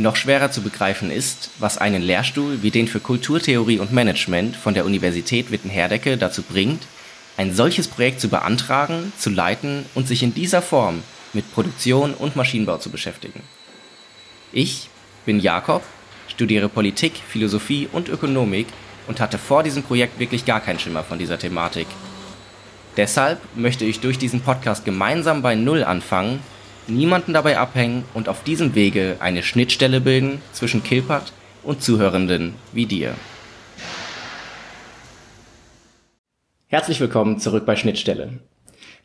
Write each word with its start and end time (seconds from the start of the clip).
noch 0.00 0.16
schwerer 0.16 0.50
zu 0.50 0.62
begreifen 0.62 1.10
ist, 1.10 1.50
was 1.58 1.78
einen 1.78 2.02
Lehrstuhl 2.02 2.62
wie 2.62 2.70
den 2.70 2.88
für 2.88 3.00
Kulturtheorie 3.00 3.78
und 3.78 3.92
Management 3.92 4.56
von 4.56 4.74
der 4.74 4.84
Universität 4.84 5.50
Witten-Herdecke 5.50 6.16
dazu 6.16 6.42
bringt, 6.42 6.82
ein 7.36 7.54
solches 7.54 7.88
Projekt 7.88 8.20
zu 8.20 8.28
beantragen, 8.28 9.12
zu 9.18 9.30
leiten 9.30 9.86
und 9.94 10.06
sich 10.08 10.22
in 10.22 10.34
dieser 10.34 10.62
Form 10.62 11.02
mit 11.32 11.52
Produktion 11.52 12.14
und 12.14 12.36
Maschinenbau 12.36 12.78
zu 12.78 12.90
beschäftigen. 12.90 13.42
Ich 14.52 14.88
bin 15.24 15.40
Jakob, 15.40 15.82
studiere 16.28 16.68
Politik, 16.68 17.12
Philosophie 17.28 17.88
und 17.92 18.08
Ökonomik 18.08 18.66
und 19.06 19.20
hatte 19.20 19.38
vor 19.38 19.62
diesem 19.62 19.82
Projekt 19.82 20.18
wirklich 20.18 20.44
gar 20.44 20.60
keinen 20.60 20.78
Schimmer 20.78 21.04
von 21.04 21.18
dieser 21.18 21.38
Thematik. 21.38 21.86
Deshalb 22.96 23.40
möchte 23.54 23.84
ich 23.84 24.00
durch 24.00 24.18
diesen 24.18 24.40
Podcast 24.40 24.84
gemeinsam 24.84 25.42
bei 25.42 25.54
Null 25.54 25.84
anfangen 25.84 26.40
niemanden 26.86 27.32
dabei 27.32 27.58
abhängen 27.58 28.04
und 28.14 28.28
auf 28.28 28.42
diesem 28.42 28.74
Wege 28.74 29.16
eine 29.20 29.42
Schnittstelle 29.42 30.00
bilden 30.00 30.40
zwischen 30.52 30.82
Kilpat 30.82 31.32
und 31.62 31.82
Zuhörenden 31.82 32.54
wie 32.72 32.86
dir. 32.86 33.14
Herzlich 36.68 37.00
willkommen 37.00 37.38
zurück 37.38 37.66
bei 37.66 37.76
Schnittstelle. 37.76 38.38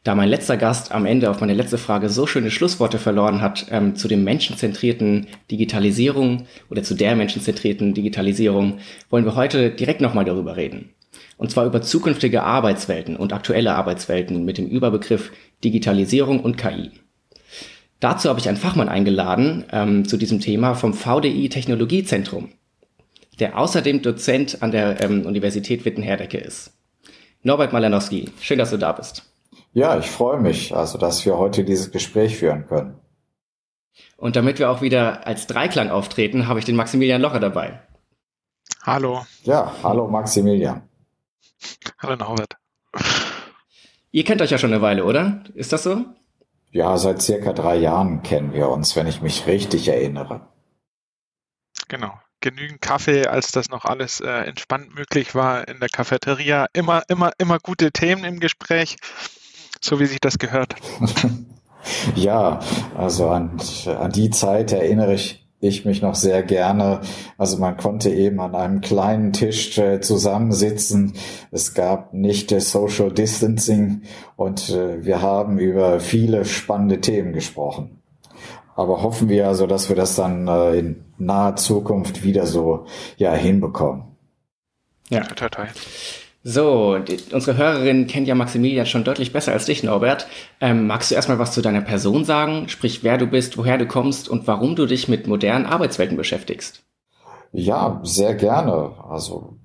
Da 0.03 0.13
mein 0.13 0.29
letzter 0.29 0.55
Gast 0.55 0.91
am 0.91 1.07
Ende 1.07 1.31
auf 1.31 1.41
meine 1.41 1.55
letzte 1.55 1.79
Frage 1.79 2.09
so 2.09 2.27
schöne 2.27 2.51
Schlussworte 2.51 2.99
verloren 2.99 3.41
hat 3.41 3.65
ähm, 3.71 3.95
zu 3.95 4.07
dem 4.07 4.23
menschenzentrierten 4.23 5.25
Digitalisierung 5.49 6.45
oder 6.69 6.83
zu 6.83 6.93
der 6.93 7.15
menschenzentrierten 7.15 7.95
Digitalisierung, 7.95 8.77
wollen 9.09 9.25
wir 9.25 9.33
heute 9.33 9.71
direkt 9.71 10.01
nochmal 10.01 10.25
darüber 10.25 10.57
reden. 10.57 10.91
Und 11.37 11.49
zwar 11.49 11.65
über 11.65 11.81
zukünftige 11.81 12.43
Arbeitswelten 12.43 13.15
und 13.15 13.33
aktuelle 13.33 13.73
Arbeitswelten 13.73 14.45
mit 14.45 14.59
dem 14.59 14.67
Überbegriff 14.67 15.31
Digitalisierung 15.63 16.39
und 16.39 16.55
KI. 16.57 16.91
Dazu 17.99 18.29
habe 18.29 18.39
ich 18.39 18.47
einen 18.47 18.57
Fachmann 18.57 18.89
eingeladen 18.89 19.65
ähm, 19.71 20.07
zu 20.07 20.17
diesem 20.17 20.39
Thema 20.39 20.75
vom 20.75 20.93
VDI 20.93 21.49
Technologiezentrum, 21.49 22.49
der 23.39 23.57
außerdem 23.57 24.01
Dozent 24.01 24.61
an 24.61 24.71
der 24.71 25.01
ähm, 25.01 25.25
Universität 25.25 25.85
Witten-Herdecke 25.85 26.37
ist. 26.37 26.73
Norbert 27.43 27.73
Malanowski, 27.73 28.31
schön, 28.41 28.57
dass 28.57 28.71
du 28.71 28.77
da 28.77 28.91
bist. 28.91 29.23
Ja, 29.73 29.97
ich 29.97 30.07
freue 30.07 30.39
mich, 30.39 30.75
also 30.75 30.97
dass 30.97 31.25
wir 31.25 31.37
heute 31.37 31.63
dieses 31.63 31.91
Gespräch 31.91 32.37
führen 32.37 32.67
können. 32.67 32.95
Und 34.17 34.35
damit 34.35 34.59
wir 34.59 34.69
auch 34.69 34.81
wieder 34.81 35.25
als 35.25 35.47
Dreiklang 35.47 35.89
auftreten, 35.89 36.47
habe 36.47 36.59
ich 36.59 36.65
den 36.65 36.75
Maximilian 36.75 37.21
Locher 37.21 37.39
dabei. 37.39 37.81
Hallo. 38.83 39.25
Ja, 39.43 39.73
hallo 39.83 40.07
Maximilian. 40.07 40.83
Hallo 41.99 42.15
Norbert. 42.15 42.55
Ihr 44.11 44.23
kennt 44.23 44.41
euch 44.41 44.51
ja 44.51 44.57
schon 44.57 44.71
eine 44.71 44.81
Weile, 44.81 45.05
oder? 45.05 45.43
Ist 45.53 45.73
das 45.73 45.83
so? 45.83 46.05
Ja, 46.75 46.97
seit 46.97 47.21
circa 47.21 47.53
drei 47.53 47.77
Jahren 47.77 48.21
kennen 48.21 48.51
wir 48.51 48.67
uns, 48.67 48.97
wenn 48.97 49.07
ich 49.07 49.21
mich 49.21 49.47
richtig 49.47 49.87
erinnere. 49.87 50.41
Genau. 51.87 52.19
Genügend 52.41 52.81
Kaffee, 52.81 53.27
als 53.27 53.53
das 53.53 53.69
noch 53.69 53.85
alles 53.85 54.19
äh, 54.19 54.29
entspannt 54.29 54.93
möglich 54.93 55.35
war 55.35 55.69
in 55.69 55.79
der 55.79 55.87
Cafeteria. 55.87 56.65
Immer, 56.73 57.03
immer, 57.07 57.31
immer 57.37 57.59
gute 57.59 57.93
Themen 57.93 58.25
im 58.25 58.41
Gespräch, 58.41 58.97
so 59.79 60.01
wie 60.01 60.05
sich 60.05 60.19
das 60.19 60.37
gehört. 60.37 60.75
ja, 62.15 62.59
also 62.93 63.29
an, 63.29 63.57
an 63.85 64.11
die 64.11 64.29
Zeit 64.31 64.73
erinnere 64.73 65.13
ich 65.13 65.44
ich 65.67 65.85
mich 65.85 66.01
noch 66.01 66.15
sehr 66.15 66.43
gerne. 66.43 67.01
Also 67.37 67.57
man 67.57 67.77
konnte 67.77 68.09
eben 68.09 68.39
an 68.39 68.55
einem 68.55 68.81
kleinen 68.81 69.33
Tisch 69.33 69.77
äh, 69.77 70.01
zusammensitzen. 70.01 71.13
Es 71.51 71.73
gab 71.73 72.13
nicht 72.13 72.51
äh, 72.51 72.59
Social 72.59 73.11
Distancing 73.11 74.03
und 74.35 74.69
äh, 74.69 75.05
wir 75.05 75.21
haben 75.21 75.59
über 75.59 75.99
viele 75.99 76.45
spannende 76.45 77.01
Themen 77.01 77.33
gesprochen. 77.33 78.01
Aber 78.75 79.01
hoffen 79.01 79.29
wir 79.29 79.47
also, 79.47 79.67
dass 79.67 79.89
wir 79.89 79.95
das 79.95 80.15
dann 80.15 80.47
äh, 80.47 80.77
in 80.77 81.05
naher 81.17 81.55
Zukunft 81.55 82.23
wieder 82.23 82.45
so 82.45 82.85
ja 83.17 83.33
hinbekommen. 83.33 84.03
Ja, 85.09 85.21
total. 85.21 85.69
So, 86.47 86.99
die, 86.99 87.17
unsere 87.33 87.57
Hörerin 87.57 88.05
kennt 88.05 88.27
ja 88.27 88.35
Maximilian 88.35 88.85
schon 88.85 89.03
deutlich 89.03 89.33
besser 89.33 89.51
als 89.51 89.65
dich, 89.65 89.81
Norbert. 89.81 90.27
Ähm, 90.61 90.85
magst 90.85 91.09
du 91.09 91.15
erstmal 91.15 91.39
was 91.39 91.53
zu 91.53 91.63
deiner 91.63 91.81
Person 91.81 92.23
sagen? 92.23 92.69
Sprich, 92.69 93.03
wer 93.03 93.17
du 93.17 93.25
bist, 93.25 93.57
woher 93.57 93.79
du 93.79 93.87
kommst 93.87 94.29
und 94.29 94.45
warum 94.45 94.75
du 94.75 94.85
dich 94.85 95.07
mit 95.07 95.25
modernen 95.25 95.65
Arbeitswelten 95.65 96.15
beschäftigst? 96.15 96.83
Ja, 97.51 97.99
sehr 98.03 98.35
gerne. 98.35 98.91
Also 99.09 99.57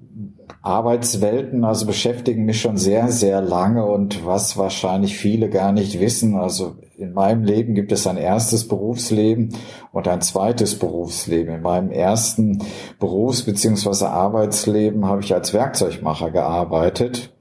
Arbeitswelten, 0.62 1.64
also 1.64 1.86
beschäftigen 1.86 2.44
mich 2.44 2.60
schon 2.60 2.76
sehr, 2.76 3.10
sehr 3.10 3.40
lange 3.40 3.86
und 3.86 4.26
was 4.26 4.58
wahrscheinlich 4.58 5.16
viele 5.16 5.48
gar 5.48 5.72
nicht 5.72 6.00
wissen, 6.00 6.36
also 6.36 6.76
in 6.98 7.14
meinem 7.14 7.44
Leben 7.44 7.74
gibt 7.74 7.92
es 7.92 8.06
ein 8.06 8.18
erstes 8.18 8.68
Berufsleben 8.68 9.56
und 9.90 10.06
ein 10.06 10.20
zweites 10.20 10.78
Berufsleben. 10.78 11.54
In 11.54 11.62
meinem 11.62 11.90
ersten 11.90 12.62
Berufs- 12.98 13.42
bzw. 13.42 14.04
Arbeitsleben 14.04 15.06
habe 15.06 15.22
ich 15.22 15.32
als 15.32 15.54
Werkzeugmacher 15.54 16.30
gearbeitet. 16.30 17.34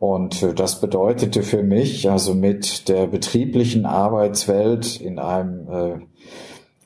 Und 0.00 0.58
das 0.58 0.80
bedeutete 0.80 1.42
für 1.42 1.62
mich, 1.62 2.10
also 2.10 2.34
mit 2.34 2.88
der 2.88 3.06
betrieblichen 3.06 3.86
Arbeitswelt 3.86 5.00
in 5.00 5.18
einem 5.18 5.68
äh, 5.68 5.98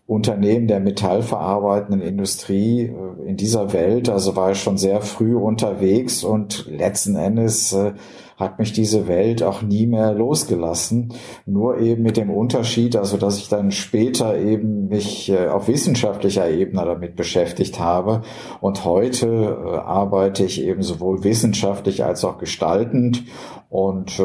Unternehmen 0.07 0.69
der 0.69 0.81
metallverarbeitenden 0.81 2.03
Industrie 2.03 2.83
äh, 2.83 3.29
in 3.29 3.37
dieser 3.37 3.73
Welt. 3.73 4.11
Also 4.11 4.37
war 4.37 4.51
ich 4.51 4.61
schon 4.61 4.77
sehr 4.77 5.01
früh 5.01 5.35
unterwegs 5.35 6.25
und 6.25 6.67
letzten 6.69 7.17
Endes 7.17 7.73
äh, 7.73 7.95
hat 8.37 8.59
mich 8.59 8.73
diese 8.73 9.07
Welt 9.09 9.43
auch 9.43 9.63
nie 9.63 9.87
mehr 9.87 10.13
losgelassen. 10.13 11.15
Nur 11.47 11.79
eben 11.79 12.03
mit 12.03 12.19
dem 12.19 12.31
Unterschied, 12.31 12.97
also 12.97 13.17
dass 13.17 13.39
ich 13.39 13.49
dann 13.49 13.71
später 13.71 14.37
eben 14.37 14.89
mich 14.89 15.31
äh, 15.31 15.49
auf 15.49 15.69
wissenschaftlicher 15.69 16.51
Ebene 16.51 16.85
damit 16.85 17.17
beschäftigt 17.17 17.81
habe. 17.81 18.23
Und 18.61 18.85
heute 18.85 19.57
arbeite 19.87 20.45
ich 20.45 20.63
eben 20.63 20.83
sowohl 20.83 21.25
wissenschaftlich 21.25 22.05
als 22.05 22.25
auch 22.25 22.37
gestaltend 22.39 23.25
und 23.71 24.21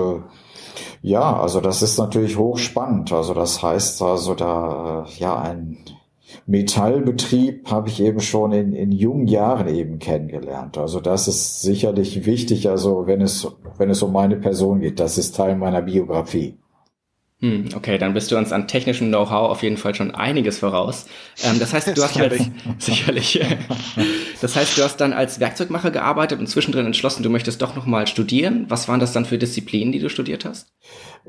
ja, 1.01 1.39
also 1.39 1.61
das 1.61 1.81
ist 1.81 1.97
natürlich 1.97 2.37
hochspannend. 2.37 3.11
Also 3.11 3.33
das 3.33 3.63
heißt 3.63 4.01
also 4.01 4.35
da, 4.35 5.05
äh, 5.07 5.19
ja, 5.19 5.39
ein 5.39 5.77
Metallbetrieb 6.45 7.69
habe 7.69 7.89
ich 7.89 8.01
eben 8.01 8.19
schon 8.19 8.51
in, 8.51 8.73
in 8.73 8.91
jungen 8.91 9.27
Jahren 9.27 9.67
eben 9.67 9.99
kennengelernt. 9.99 10.77
Also 10.77 10.99
das 10.99 11.27
ist 11.27 11.61
sicherlich 11.61 12.25
wichtig, 12.25 12.69
also 12.69 13.07
wenn 13.07 13.21
es, 13.21 13.47
wenn 13.77 13.89
es 13.89 14.01
um 14.03 14.11
meine 14.13 14.35
Person 14.35 14.81
geht. 14.81 14.99
Das 14.99 15.17
ist 15.17 15.35
Teil 15.35 15.55
meiner 15.55 15.81
Biografie. 15.81 16.57
Hm, 17.41 17.69
okay, 17.73 17.97
dann 17.97 18.13
bist 18.13 18.31
du 18.31 18.37
uns 18.37 18.51
an 18.51 18.67
technischem 18.67 19.07
Know-how 19.07 19.49
auf 19.49 19.63
jeden 19.63 19.77
Fall 19.77 19.95
schon 19.95 20.13
einiges 20.13 20.59
voraus. 20.59 21.05
Ähm, 21.41 21.57
das 21.57 21.73
heißt, 21.73 21.87
du 21.87 22.03
hast 22.03 22.15
sicherlich, 22.15 22.51
sicherlich. 22.79 23.39
das 24.41 24.57
heißt, 24.57 24.77
du 24.77 24.83
hast 24.83 24.97
dann 24.97 25.13
als 25.13 25.39
Werkzeugmacher 25.39 25.91
gearbeitet 25.91 26.39
und 26.39 26.47
zwischendrin 26.47 26.85
entschlossen, 26.85 27.23
du 27.23 27.29
möchtest 27.29 27.61
doch 27.61 27.77
nochmal 27.77 28.07
studieren. 28.07 28.65
Was 28.67 28.89
waren 28.89 28.99
das 28.99 29.13
dann 29.13 29.23
für 29.23 29.37
Disziplinen, 29.37 29.93
die 29.93 29.99
du 29.99 30.09
studiert 30.09 30.43
hast? 30.43 30.67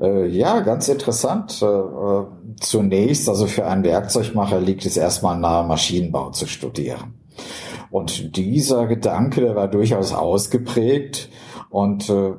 Äh, 0.01 0.27
ja, 0.27 0.59
ganz 0.59 0.89
interessant. 0.89 1.61
Äh, 1.61 1.65
äh, 1.65 2.25
zunächst, 2.59 3.29
also 3.29 3.47
für 3.47 3.65
einen 3.65 3.85
Werkzeugmacher 3.85 4.59
liegt 4.59 4.85
es 4.85 4.97
erstmal 4.97 5.39
nahe, 5.39 5.65
Maschinenbau 5.65 6.31
zu 6.31 6.45
studieren. 6.45 7.21
Und 7.89 8.35
dieser 8.35 8.85
Gedanke, 8.87 9.39
der 9.39 9.55
war 9.55 9.69
durchaus 9.69 10.13
ausgeprägt 10.13 11.29
und 11.69 12.09
äh, 12.09 12.33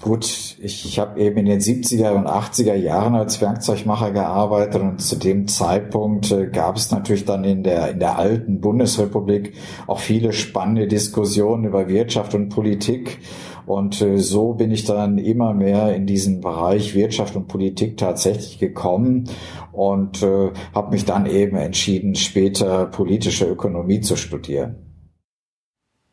Gut, 0.00 0.56
ich, 0.60 0.86
ich 0.86 0.98
habe 0.98 1.20
eben 1.20 1.36
in 1.38 1.44
den 1.44 1.60
70er 1.60 2.12
und 2.12 2.26
80er 2.26 2.74
Jahren 2.74 3.14
als 3.14 3.42
Werkzeugmacher 3.42 4.12
gearbeitet 4.12 4.80
und 4.80 5.02
zu 5.02 5.16
dem 5.16 5.46
Zeitpunkt 5.46 6.30
äh, 6.30 6.46
gab 6.46 6.76
es 6.76 6.90
natürlich 6.90 7.26
dann 7.26 7.44
in 7.44 7.62
der, 7.62 7.90
in 7.90 8.00
der 8.00 8.18
alten 8.18 8.62
Bundesrepublik 8.62 9.52
auch 9.86 9.98
viele 9.98 10.32
spannende 10.32 10.88
Diskussionen 10.88 11.64
über 11.64 11.86
Wirtschaft 11.88 12.34
und 12.34 12.48
Politik. 12.48 13.18
Und 13.66 14.00
äh, 14.00 14.16
so 14.16 14.54
bin 14.54 14.70
ich 14.70 14.84
dann 14.84 15.18
immer 15.18 15.52
mehr 15.52 15.94
in 15.94 16.06
diesen 16.06 16.40
Bereich 16.40 16.94
Wirtschaft 16.94 17.36
und 17.36 17.46
Politik 17.46 17.98
tatsächlich 17.98 18.58
gekommen 18.58 19.28
und 19.70 20.22
äh, 20.22 20.50
habe 20.74 20.92
mich 20.92 21.04
dann 21.04 21.26
eben 21.26 21.56
entschieden, 21.56 22.14
später 22.14 22.86
politische 22.86 23.44
Ökonomie 23.44 24.00
zu 24.00 24.16
studieren. 24.16 24.76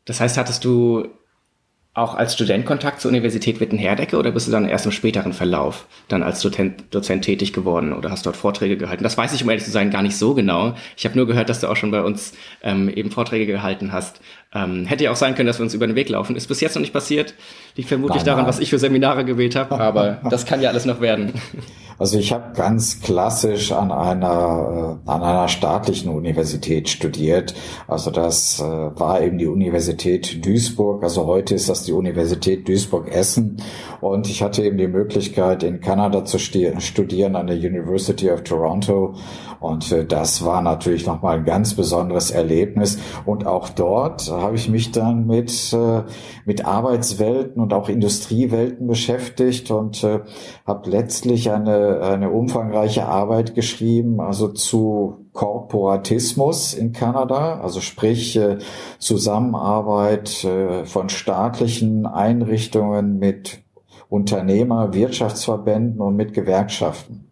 Das 0.03 0.19
heißt, 0.19 0.37
hattest 0.37 0.65
du 0.65 1.05
auch 1.97 2.13
als 2.13 2.35
Student 2.35 2.65
Kontakt 2.65 3.01
zur 3.01 3.09
Universität 3.09 3.59
Witten-Herdecke 3.59 4.17
oder 4.17 4.31
bist 4.31 4.47
du 4.47 4.51
dann 4.51 4.69
erst 4.69 4.85
im 4.85 4.91
späteren 4.91 5.33
Verlauf 5.33 5.87
dann 6.07 6.21
als 6.21 6.41
Dozent, 6.41 6.83
Dozent 6.91 7.25
tätig 7.25 7.53
geworden 7.53 7.91
oder 7.91 8.11
hast 8.11 8.25
dort 8.27 8.37
Vorträge 8.37 8.77
gehalten? 8.77 9.03
Das 9.03 9.17
weiß 9.17 9.33
ich, 9.33 9.43
um 9.43 9.49
ehrlich 9.49 9.65
zu 9.65 9.71
sein, 9.71 9.89
gar 9.89 10.03
nicht 10.03 10.15
so 10.15 10.35
genau. 10.35 10.75
Ich 10.95 11.05
habe 11.05 11.17
nur 11.17 11.25
gehört, 11.25 11.49
dass 11.49 11.59
du 11.59 11.67
auch 11.67 11.75
schon 11.75 11.89
bei 11.89 12.03
uns 12.03 12.33
ähm, 12.61 12.87
eben 12.89 13.09
Vorträge 13.09 13.47
gehalten 13.47 13.91
hast. 13.91 14.21
Ähm, 14.57 14.85
hätte 14.85 15.03
ja 15.03 15.11
auch 15.11 15.15
sein 15.15 15.35
können, 15.35 15.47
dass 15.47 15.59
wir 15.59 15.63
uns 15.63 15.73
über 15.73 15.85
den 15.85 15.95
Weg 15.95 16.09
laufen. 16.09 16.35
Ist 16.35 16.47
bis 16.47 16.61
jetzt 16.61 16.75
noch 16.75 16.81
nicht 16.81 16.93
passiert. 16.93 17.33
Liegt 17.75 17.89
vermutlich 17.89 18.17
nein, 18.17 18.25
daran, 18.25 18.41
nein. 18.41 18.49
was 18.49 18.59
ich 18.59 18.69
für 18.69 18.79
Seminare 18.79 19.25
gewählt 19.25 19.55
habe, 19.55 19.77
aber 19.79 20.21
das 20.29 20.45
kann 20.45 20.61
ja 20.61 20.69
alles 20.69 20.85
noch 20.85 21.01
werden. 21.01 21.33
Also 21.99 22.19
ich 22.19 22.31
habe 22.31 22.53
ganz 22.55 23.01
klassisch 23.01 23.71
an 23.71 23.91
einer 23.91 24.99
äh, 25.05 25.09
an 25.09 25.23
einer 25.23 25.47
staatlichen 25.47 26.09
Universität 26.09 26.89
studiert. 26.89 27.55
Also 27.87 28.11
das 28.11 28.59
äh, 28.59 28.63
war 28.63 29.21
eben 29.21 29.39
die 29.39 29.47
Universität 29.47 30.45
Duisburg. 30.45 31.03
Also 31.03 31.25
heute 31.25 31.55
ist 31.55 31.69
das 31.69 31.83
die 31.83 31.93
Universität 31.93 32.67
Duisburg-Essen. 32.67 33.63
Und 33.99 34.29
ich 34.29 34.43
hatte 34.43 34.63
eben 34.63 34.77
die 34.77 34.87
Möglichkeit, 34.87 35.63
in 35.63 35.81
Kanada 35.81 36.23
zu 36.23 36.37
studieren 36.37 37.35
an 37.35 37.47
der 37.47 37.57
University 37.57 38.29
of 38.29 38.43
Toronto. 38.43 39.15
Und 39.59 39.91
äh, 39.91 40.05
das 40.05 40.43
war 40.45 40.61
natürlich 40.61 41.05
nochmal 41.05 41.37
ein 41.37 41.45
ganz 41.45 41.73
besonderes 41.73 42.31
Erlebnis. 42.31 42.99
Und 43.25 43.45
auch 43.45 43.69
dort 43.69 44.29
habe 44.31 44.55
ich 44.55 44.69
mich 44.69 44.91
dann 44.91 45.27
mit, 45.27 45.73
äh, 45.73 46.03
mit 46.45 46.65
Arbeitswelten 46.65 47.61
und 47.61 47.73
auch 47.73 47.89
Industriewelten 47.89 48.87
beschäftigt 48.87 49.71
und 49.71 50.03
äh, 50.03 50.21
habe 50.65 50.89
letztlich 50.89 51.51
eine, 51.51 52.01
eine 52.01 52.29
umfangreiche 52.29 53.05
Arbeit 53.05 53.55
geschrieben, 53.55 54.19
also 54.19 54.49
zu 54.49 55.27
Korporatismus 55.33 56.73
in 56.73 56.93
Kanada, 56.93 57.59
also 57.59 57.79
sprich 57.79 58.35
äh, 58.37 58.57
Zusammenarbeit 58.97 60.43
äh, 60.43 60.85
von 60.85 61.09
staatlichen 61.09 62.07
Einrichtungen 62.07 63.19
mit 63.19 63.59
Unternehmer, 64.09 64.93
Wirtschaftsverbänden 64.93 66.01
und 66.01 66.15
mit 66.15 66.33
Gewerkschaften. 66.33 67.26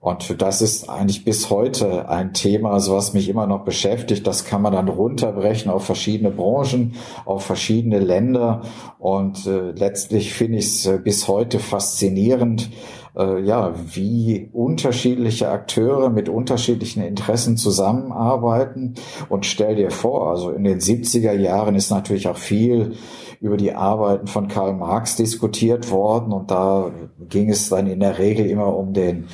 Und 0.00 0.40
das 0.40 0.62
ist 0.62 0.88
eigentlich 0.88 1.26
bis 1.26 1.50
heute 1.50 2.08
ein 2.08 2.32
Thema, 2.32 2.70
also 2.70 2.96
was 2.96 3.12
mich 3.12 3.28
immer 3.28 3.46
noch 3.46 3.64
beschäftigt. 3.64 4.26
Das 4.26 4.46
kann 4.46 4.62
man 4.62 4.72
dann 4.72 4.88
runterbrechen 4.88 5.70
auf 5.70 5.84
verschiedene 5.84 6.30
Branchen, 6.30 6.94
auf 7.26 7.44
verschiedene 7.44 7.98
Länder. 7.98 8.62
Und 8.98 9.46
äh, 9.46 9.72
letztlich 9.72 10.32
finde 10.32 10.56
ich 10.56 10.66
es 10.66 10.86
äh, 10.86 10.98
bis 10.98 11.28
heute 11.28 11.58
faszinierend, 11.58 12.70
äh, 13.14 13.42
ja, 13.42 13.74
wie 13.92 14.48
unterschiedliche 14.54 15.50
Akteure 15.50 16.08
mit 16.08 16.30
unterschiedlichen 16.30 17.02
Interessen 17.02 17.58
zusammenarbeiten. 17.58 18.94
Und 19.28 19.44
stell 19.44 19.76
dir 19.76 19.90
vor, 19.90 20.30
also 20.30 20.50
in 20.50 20.64
den 20.64 20.80
70er 20.80 21.34
Jahren 21.34 21.74
ist 21.74 21.90
natürlich 21.90 22.26
auch 22.26 22.38
viel 22.38 22.94
über 23.42 23.58
die 23.58 23.74
Arbeiten 23.74 24.28
von 24.28 24.48
Karl 24.48 24.72
Marx 24.72 25.16
diskutiert 25.16 25.90
worden. 25.90 26.32
Und 26.32 26.50
da 26.50 26.90
ging 27.28 27.50
es 27.50 27.68
dann 27.68 27.86
in 27.86 28.00
der 28.00 28.18
Regel 28.18 28.46
immer 28.46 28.74
um 28.74 28.94
den 28.94 29.26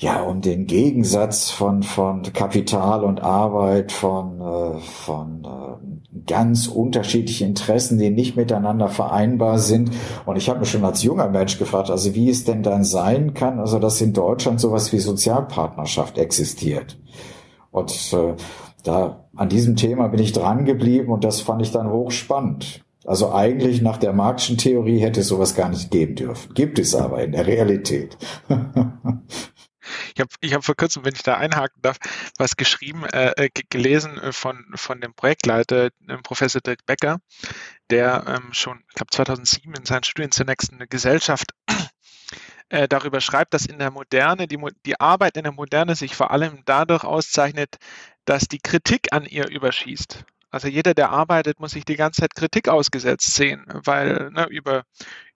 ja, 0.00 0.22
um 0.22 0.40
den 0.40 0.66
Gegensatz 0.66 1.50
von, 1.50 1.82
von 1.82 2.22
Kapital 2.22 3.02
und 3.02 3.20
Arbeit, 3.20 3.90
von, 3.90 4.40
äh, 4.40 4.78
von 4.78 5.44
äh, 5.44 6.20
ganz 6.24 6.68
unterschiedlichen 6.68 7.48
Interessen, 7.48 7.98
die 7.98 8.10
nicht 8.10 8.36
miteinander 8.36 8.88
vereinbar 8.88 9.58
sind. 9.58 9.90
Und 10.24 10.36
ich 10.36 10.48
habe 10.48 10.60
mich 10.60 10.70
schon 10.70 10.84
als 10.84 11.02
junger 11.02 11.28
Mensch 11.28 11.58
gefragt, 11.58 11.90
also 11.90 12.14
wie 12.14 12.30
es 12.30 12.44
denn 12.44 12.62
dann 12.62 12.84
sein 12.84 13.34
kann, 13.34 13.58
also 13.58 13.80
dass 13.80 14.00
in 14.00 14.12
Deutschland 14.12 14.60
sowas 14.60 14.92
wie 14.92 15.00
Sozialpartnerschaft 15.00 16.16
existiert. 16.16 16.96
Und 17.72 18.12
äh, 18.12 18.34
da 18.84 19.24
an 19.34 19.48
diesem 19.48 19.74
Thema 19.74 20.06
bin 20.08 20.20
ich 20.20 20.32
dran 20.32 20.64
geblieben 20.64 21.10
und 21.12 21.24
das 21.24 21.40
fand 21.40 21.60
ich 21.60 21.72
dann 21.72 21.90
hochspannend. 21.90 22.84
Also 23.04 23.32
eigentlich 23.32 23.82
nach 23.82 23.96
der 23.96 24.12
Marxischen 24.12 24.58
Theorie 24.58 25.00
hätte 25.00 25.20
es 25.20 25.28
sowas 25.28 25.56
gar 25.56 25.70
nicht 25.70 25.90
geben 25.90 26.14
dürfen. 26.14 26.54
Gibt 26.54 26.78
es 26.78 26.94
aber 26.94 27.24
in 27.24 27.32
der 27.32 27.48
Realität. 27.48 28.16
Ich 30.18 30.20
habe 30.20 30.30
ich 30.40 30.54
hab 30.54 30.64
vor 30.64 30.74
kurzem, 30.74 31.04
wenn 31.04 31.14
ich 31.14 31.22
da 31.22 31.36
einhaken 31.36 31.80
darf, 31.80 31.98
was 32.38 32.56
geschrieben, 32.56 33.04
äh, 33.04 33.30
äh 33.36 33.50
gelesen 33.70 34.18
äh, 34.18 34.32
von, 34.32 34.64
von 34.74 35.00
dem 35.00 35.14
Projektleiter, 35.14 35.90
äh, 36.08 36.16
Professor 36.24 36.60
Dirk 36.60 36.84
Becker, 36.86 37.20
der 37.88 38.24
ähm, 38.26 38.52
schon, 38.52 38.82
ich 38.88 38.94
glaube 38.94 39.12
2007 39.12 39.74
in 39.74 39.84
seinen 39.84 40.02
Studien 40.02 40.32
zur 40.32 40.46
nächsten 40.46 40.76
Gesellschaft 40.88 41.52
äh, 42.68 42.88
darüber 42.88 43.20
schreibt, 43.20 43.54
dass 43.54 43.64
in 43.64 43.78
der 43.78 43.92
Moderne, 43.92 44.48
die, 44.48 44.58
die 44.84 44.98
Arbeit 44.98 45.36
in 45.36 45.44
der 45.44 45.52
Moderne 45.52 45.94
sich 45.94 46.16
vor 46.16 46.32
allem 46.32 46.62
dadurch 46.64 47.04
auszeichnet, 47.04 47.76
dass 48.24 48.48
die 48.48 48.58
Kritik 48.58 49.12
an 49.12 49.24
ihr 49.24 49.48
überschießt. 49.48 50.24
Also 50.50 50.66
jeder, 50.66 50.94
der 50.94 51.10
arbeitet, 51.10 51.60
muss 51.60 51.72
sich 51.72 51.84
die 51.84 51.96
ganze 51.96 52.22
Zeit 52.22 52.34
Kritik 52.34 52.68
ausgesetzt 52.68 53.34
sehen, 53.34 53.66
weil 53.68 54.30
ne, 54.30 54.48
über, 54.48 54.82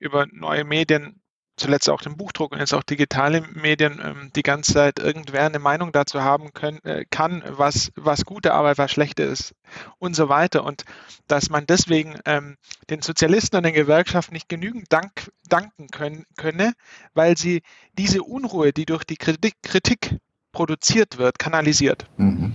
über 0.00 0.26
neue 0.32 0.64
Medien 0.64 1.21
zuletzt 1.62 1.88
auch 1.88 2.02
den 2.02 2.16
Buchdruck 2.16 2.52
und 2.52 2.58
jetzt 2.58 2.74
auch 2.74 2.82
digitale 2.82 3.42
Medien 3.52 4.00
ähm, 4.04 4.30
die 4.34 4.42
ganze 4.42 4.74
Zeit 4.74 4.98
irgendwer 4.98 5.46
eine 5.46 5.58
Meinung 5.58 5.92
dazu 5.92 6.22
haben 6.22 6.52
können, 6.52 6.78
äh, 6.84 7.04
kann, 7.08 7.42
was, 7.46 7.92
was 7.94 8.24
gute 8.24 8.52
Arbeit, 8.52 8.78
was 8.78 8.90
schlechte 8.90 9.22
ist 9.22 9.54
und 9.98 10.14
so 10.14 10.28
weiter. 10.28 10.64
Und 10.64 10.84
dass 11.28 11.50
man 11.50 11.66
deswegen 11.66 12.18
ähm, 12.26 12.56
den 12.90 13.00
Sozialisten 13.00 13.56
und 13.56 13.62
den 13.62 13.74
Gewerkschaften 13.74 14.34
nicht 14.34 14.48
genügend 14.48 14.92
Dank, 14.92 15.30
danken 15.48 15.88
können, 15.88 16.24
könne, 16.36 16.72
weil 17.14 17.36
sie 17.36 17.62
diese 17.96 18.22
Unruhe, 18.22 18.72
die 18.72 18.84
durch 18.84 19.04
die 19.04 19.16
Kritik, 19.16 19.54
Kritik 19.62 20.16
produziert 20.50 21.18
wird, 21.18 21.38
kanalisiert. 21.38 22.06
Mhm. 22.16 22.54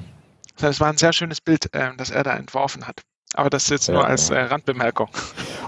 Das 0.58 0.80
war 0.80 0.90
ein 0.90 0.98
sehr 0.98 1.14
schönes 1.14 1.40
Bild, 1.40 1.74
äh, 1.74 1.92
das 1.98 2.10
er 2.10 2.24
da 2.24 2.36
entworfen 2.36 2.88
hat. 2.88 3.04
Aber 3.34 3.50
das 3.50 3.64
ist 3.66 3.70
jetzt 3.70 3.88
ja, 3.88 3.96
nur 3.96 4.06
als 4.06 4.30
äh, 4.30 4.40
Randbemerkung. 4.40 5.10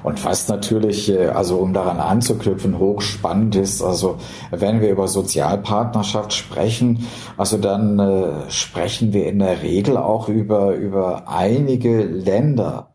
Und 0.01 0.23
was 0.23 0.47
natürlich, 0.47 1.09
äh, 1.09 1.27
also 1.27 1.57
um 1.57 1.73
daran 1.73 1.99
anzuknüpfen, 1.99 2.79
hochspannend 2.79 3.55
ist, 3.55 3.81
also 3.81 4.17
wenn 4.51 4.81
wir 4.81 4.89
über 4.89 5.07
Sozialpartnerschaft 5.07 6.33
sprechen, 6.33 7.07
also 7.37 7.57
dann 7.57 7.99
äh, 7.99 8.49
sprechen 8.49 9.11
wir 9.13 9.27
in 9.27 9.39
der 9.39 9.61
Regel 9.61 9.97
auch 9.97 10.29
über, 10.29 10.75
über 10.75 11.27
einige 11.27 12.03
Länder, 12.03 12.93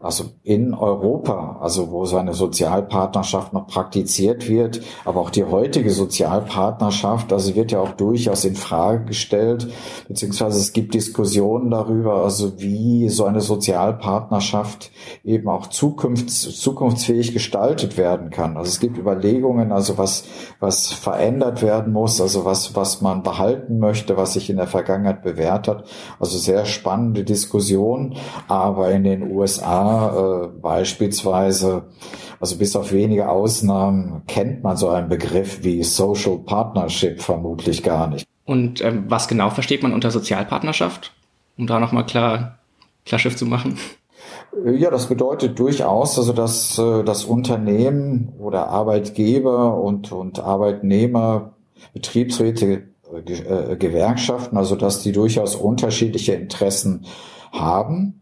also 0.00 0.24
in 0.42 0.74
Europa, 0.74 1.58
also 1.60 1.90
wo 1.90 2.04
so 2.04 2.16
eine 2.16 2.34
Sozialpartnerschaft 2.34 3.52
noch 3.52 3.66
praktiziert 3.66 4.48
wird, 4.48 4.82
aber 5.04 5.20
auch 5.20 5.30
die 5.30 5.44
heutige 5.44 5.90
Sozialpartnerschaft, 5.90 7.32
also 7.32 7.54
wird 7.54 7.72
ja 7.72 7.80
auch 7.80 7.92
durchaus 7.92 8.44
in 8.44 8.54
Frage 8.54 9.06
gestellt, 9.06 9.68
beziehungsweise 10.08 10.58
es 10.58 10.72
gibt 10.72 10.94
Diskussionen 10.94 11.70
darüber, 11.70 12.22
also 12.22 12.60
wie 12.60 13.08
so 13.08 13.24
eine 13.24 13.40
Sozialpartnerschaft 13.40 14.90
eben 15.24 15.48
auch 15.48 15.68
zukunfts-, 15.68 16.60
zukunftsfähig 16.60 17.32
gestaltet 17.32 17.96
werden 17.96 18.30
kann. 18.30 18.56
Also 18.56 18.68
es 18.68 18.80
gibt 18.80 18.98
Überlegungen, 18.98 19.72
also 19.72 19.96
was, 19.98 20.24
was 20.60 20.92
verändert 20.92 21.62
werden 21.62 21.92
muss, 21.92 22.20
also 22.20 22.44
was, 22.44 22.76
was 22.76 23.00
man 23.00 23.22
behalten 23.22 23.78
möchte, 23.78 24.16
was 24.16 24.34
sich 24.34 24.50
in 24.50 24.56
der 24.56 24.66
Vergangenheit 24.66 25.22
bewährt 25.22 25.68
hat. 25.68 25.84
Also 26.20 26.38
sehr 26.38 26.66
spannende 26.66 27.24
Diskussion, 27.24 28.16
aber 28.48 28.90
in 28.90 29.04
den 29.04 29.30
USA 29.34 29.63
äh, 29.64 30.48
beispielsweise, 30.60 31.84
also 32.40 32.56
bis 32.56 32.76
auf 32.76 32.92
wenige 32.92 33.28
Ausnahmen, 33.28 34.22
kennt 34.26 34.62
man 34.62 34.76
so 34.76 34.88
einen 34.88 35.08
Begriff 35.08 35.62
wie 35.62 35.82
Social 35.82 36.38
Partnership 36.38 37.20
vermutlich 37.20 37.82
gar 37.82 38.08
nicht. 38.08 38.26
Und 38.44 38.82
ähm, 38.82 39.04
was 39.08 39.28
genau 39.28 39.50
versteht 39.50 39.82
man 39.82 39.92
unter 39.92 40.10
Sozialpartnerschaft? 40.10 41.12
Um 41.56 41.66
da 41.66 41.80
nochmal 41.80 42.04
klar, 42.04 42.58
klar 43.06 43.18
Schiff 43.18 43.36
zu 43.36 43.46
machen. 43.46 43.78
Äh, 44.64 44.76
ja, 44.76 44.90
das 44.90 45.06
bedeutet 45.06 45.58
durchaus, 45.58 46.18
also 46.18 46.32
dass 46.32 46.78
äh, 46.78 47.02
das 47.04 47.24
Unternehmen 47.24 48.32
oder 48.38 48.68
Arbeitgeber 48.68 49.80
und, 49.80 50.12
und 50.12 50.40
Arbeitnehmer, 50.40 51.54
Betriebsräte, 51.92 52.88
äh, 53.14 53.76
Gewerkschaften, 53.76 54.56
also 54.56 54.76
dass 54.76 55.02
die 55.02 55.12
durchaus 55.12 55.56
unterschiedliche 55.56 56.34
Interessen 56.34 57.06
haben 57.52 58.20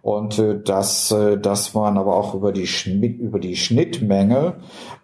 und 0.00 0.38
äh, 0.38 0.60
dass, 0.60 1.10
äh, 1.12 1.38
dass 1.38 1.74
man 1.74 1.98
aber 1.98 2.16
auch 2.16 2.34
über 2.34 2.52
die, 2.52 2.66
Schnitt, 2.66 3.18
über 3.18 3.38
die 3.38 3.56
Schnittmenge 3.56 4.54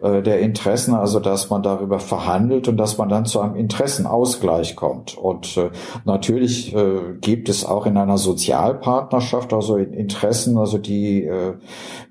äh, 0.01 0.21
der 0.21 0.39
Interessen, 0.39 0.93
also 0.93 1.19
dass 1.19 1.49
man 1.49 1.63
darüber 1.63 1.99
verhandelt 1.99 2.67
und 2.67 2.77
dass 2.77 2.97
man 2.97 3.09
dann 3.09 3.25
zu 3.25 3.39
einem 3.39 3.55
Interessenausgleich 3.55 4.75
kommt. 4.75 5.17
Und 5.17 5.57
äh, 5.57 5.69
natürlich 6.05 6.75
äh, 6.75 7.15
gibt 7.21 7.49
es 7.49 7.65
auch 7.65 7.85
in 7.85 7.97
einer 7.97 8.17
Sozialpartnerschaft 8.17 9.53
also 9.53 9.77
Interessen, 9.77 10.57
also 10.57 10.77
die, 10.77 11.25
äh, 11.25 11.53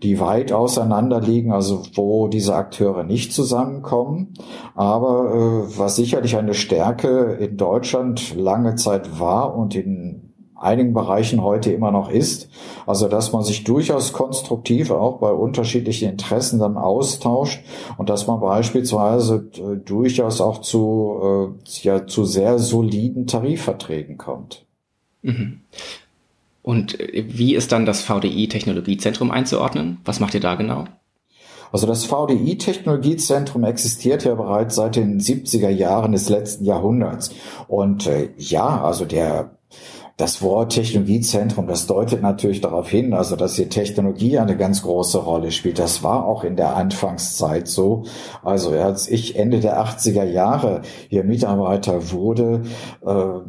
die 0.03 0.21
weit 0.21 0.53
auseinander 0.53 1.21
liegen, 1.21 1.53
also 1.53 1.83
wo 1.95 2.29
diese 2.29 2.55
Akteure 2.55 3.05
nicht 3.05 3.33
zusammenkommen. 3.33 4.35
Aber 4.75 5.35
äh, 5.35 5.79
was 5.79 5.97
sicherlich 5.97 6.37
eine 6.37 6.55
Stärke 6.55 7.37
in 7.41 7.57
Deutschland 7.57 8.37
lange 8.37 8.77
Zeit 8.77 9.19
war 9.19 9.57
und 9.57 9.75
in 9.75 10.28
einigen 10.59 10.93
Bereichen 10.93 11.43
heute 11.43 11.73
immer 11.73 11.91
noch 11.91 12.11
ist. 12.11 12.49
Also 12.87 13.09
dass 13.09 13.33
man 13.33 13.43
sich 13.43 13.65
durchaus 13.65 14.13
konstruktiv 14.13 14.91
auch 14.91 15.19
bei 15.19 15.31
unterschiedlichen 15.31 16.11
Interessen 16.11 16.59
dann 16.59 16.77
austauscht 16.77 17.61
und 17.97 18.11
dass 18.11 18.27
man 18.27 18.41
beispielsweise 18.41 19.49
äh, 19.57 19.77
durchaus 19.77 20.41
auch 20.41 20.61
zu, 20.61 21.55
äh, 21.65 21.71
ja, 21.83 22.07
zu 22.07 22.25
sehr 22.25 22.59
soliden 22.59 23.27
Tarifverträgen 23.27 24.19
kommt. 24.19 24.65
Mhm. 25.23 25.61
Und 26.63 27.01
äh, 27.01 27.25
wie 27.29 27.55
ist 27.55 27.73
dann 27.73 27.87
das 27.87 28.03
VDI 28.03 28.49
Technologiezentrum 28.49 29.31
einzuordnen? 29.31 29.99
Was 30.05 30.21
macht 30.21 30.35
ihr 30.35 30.41
da 30.41 30.55
genau? 30.55 30.85
Also 31.71 31.87
das 31.87 32.05
VDI 32.05 32.57
Technologiezentrum 32.57 33.65
existiert 33.65 34.25
ja 34.25 34.35
bereits 34.35 34.77
seit 34.77 34.97
den 34.97 35.21
70er 35.21 35.69
Jahren 35.69 36.13
des 36.13 36.29
letzten 36.29 36.65
Jahrhunderts. 36.65 37.31
Und 37.69 38.07
äh, 38.07 38.31
ja, 38.39 38.83
also 38.83 39.05
der 39.05 39.51
das 40.19 40.43
Wort 40.43 40.73
Technologiezentrum, 40.73 41.69
das 41.69 41.87
deutet 41.87 42.23
natürlich 42.23 42.61
darauf 42.61 42.89
hin, 42.91 43.15
also 43.15 43.37
dass 43.37 43.55
hier 43.55 43.69
Technologie 43.69 44.37
eine 44.39 44.57
ganz 44.57 44.83
große 44.83 45.19
Rolle 45.19 45.53
spielt. 45.53 45.79
Das 45.79 46.03
war 46.03 46.27
auch 46.27 46.43
in 46.43 46.57
der 46.57 46.75
Anfangszeit 46.75 47.69
so. 47.69 48.03
Also 48.43 48.71
als 48.73 49.09
ich 49.09 49.37
Ende 49.37 49.61
der 49.61 49.81
80er 49.81 50.25
Jahre 50.25 50.83
hier 51.09 51.23
Mitarbeiter 51.23 52.11
wurde, 52.11 52.63
äh, 53.07 53.49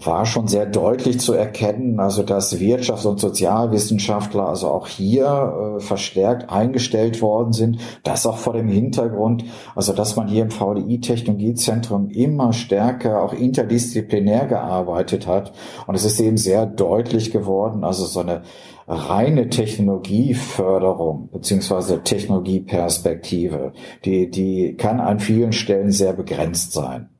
war 0.00 0.26
schon 0.26 0.48
sehr 0.48 0.66
deutlich 0.66 1.20
zu 1.20 1.32
erkennen, 1.32 2.00
also 2.00 2.24
dass 2.24 2.58
Wirtschafts- 2.58 3.06
und 3.06 3.20
Sozialwissenschaftler 3.20 4.48
also 4.48 4.68
auch 4.68 4.88
hier 4.88 5.76
äh, 5.76 5.80
verstärkt 5.80 6.50
eingestellt 6.50 7.22
worden 7.22 7.52
sind. 7.52 7.78
Das 8.02 8.26
auch 8.26 8.36
vor 8.36 8.54
dem 8.54 8.66
Hintergrund, 8.66 9.44
also 9.76 9.92
dass 9.92 10.16
man 10.16 10.26
hier 10.26 10.42
im 10.42 10.50
VDI 10.50 11.00
Technologiezentrum 11.00 12.10
immer 12.10 12.52
stärker 12.52 13.22
auch 13.22 13.32
interdisziplinär 13.32 14.46
gearbeitet 14.46 15.28
hat. 15.28 15.52
Und 15.86 15.94
es 15.94 16.04
ist 16.04 16.18
eben 16.18 16.36
sehr 16.36 16.66
deutlich 16.66 17.30
geworden, 17.30 17.84
also 17.84 18.06
so 18.06 18.20
eine 18.20 18.42
reine 18.88 19.50
Technologieförderung 19.50 21.28
beziehungsweise 21.30 22.02
Technologieperspektive, 22.02 23.72
die, 24.04 24.30
die 24.30 24.74
kann 24.76 25.00
an 25.00 25.20
vielen 25.20 25.52
Stellen 25.52 25.92
sehr 25.92 26.12
begrenzt 26.12 26.72
sein. 26.72 27.15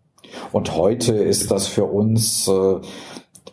Und 0.52 0.76
heute 0.76 1.14
ist 1.14 1.50
das 1.50 1.66
für 1.66 1.84
uns 1.84 2.48
äh, 2.48 2.80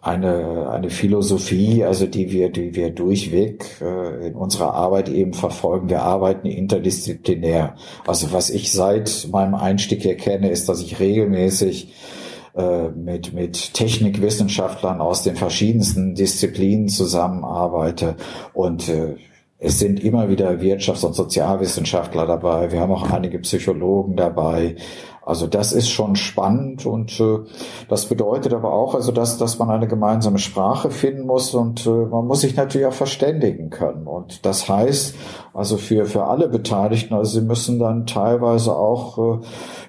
eine, 0.03 0.69
eine 0.69 0.89
Philosophie, 0.89 1.85
also 1.85 2.05
die 2.05 2.31
wir, 2.31 2.49
die 2.49 2.75
wir 2.75 2.89
durchweg 2.89 3.65
äh, 3.81 4.27
in 4.27 4.35
unserer 4.35 4.73
Arbeit 4.73 5.07
eben 5.07 5.33
verfolgen. 5.33 5.89
Wir 5.89 6.01
arbeiten 6.01 6.47
interdisziplinär. 6.47 7.75
Also 8.05 8.33
was 8.33 8.49
ich 8.49 8.71
seit 8.73 9.29
meinem 9.31 9.55
Einstieg 9.55 10.01
hier 10.01 10.17
kenne, 10.17 10.49
ist, 10.49 10.67
dass 10.67 10.81
ich 10.81 10.99
regelmäßig 10.99 11.93
äh, 12.55 12.89
mit, 12.89 13.33
mit 13.33 13.73
Technikwissenschaftlern 13.73 14.99
aus 14.99 15.23
den 15.23 15.37
verschiedensten 15.37 16.15
Disziplinen 16.15 16.89
zusammenarbeite 16.89 18.17
und 18.53 18.89
äh, 18.89 19.15
es 19.65 19.79
sind 19.79 20.03
immer 20.03 20.27
wieder 20.27 20.49
Wirtschafts- 20.59 21.05
und 21.05 21.13
Sozialwissenschaftler 21.13 22.25
dabei. 22.25 22.73
Wir 22.73 22.81
haben 22.81 22.91
auch 22.91 23.09
einige 23.09 23.39
Psychologen 23.39 24.17
dabei. 24.17 24.75
Also 25.25 25.47
das 25.47 25.71
ist 25.71 25.89
schon 25.89 26.17
spannend 26.17 26.85
und 26.85 27.17
äh, 27.19 27.39
das 27.87 28.07
bedeutet 28.07 28.53
aber 28.53 28.73
auch, 28.73 28.93
also 28.93 29.13
dass, 29.13 29.37
dass 29.37 29.57
man 29.57 29.69
eine 29.69 29.87
gemeinsame 29.87 30.37
Sprache 30.37 30.91
finden 30.91 31.25
muss 31.25 31.53
und 31.53 31.85
äh, 31.85 31.89
man 31.89 32.27
muss 32.27 32.41
sich 32.41 32.57
natürlich 32.57 32.87
auch 32.87 32.93
verständigen 32.93 33.69
können. 33.69 34.05
Und 34.05 34.45
das 34.45 34.67
heißt, 34.67 35.15
also 35.53 35.77
für, 35.77 36.05
für 36.05 36.25
alle 36.25 36.49
Beteiligten, 36.49 37.13
also 37.13 37.39
sie 37.39 37.45
müssen 37.45 37.79
dann 37.79 38.05
teilweise 38.05 38.75
auch 38.75 39.41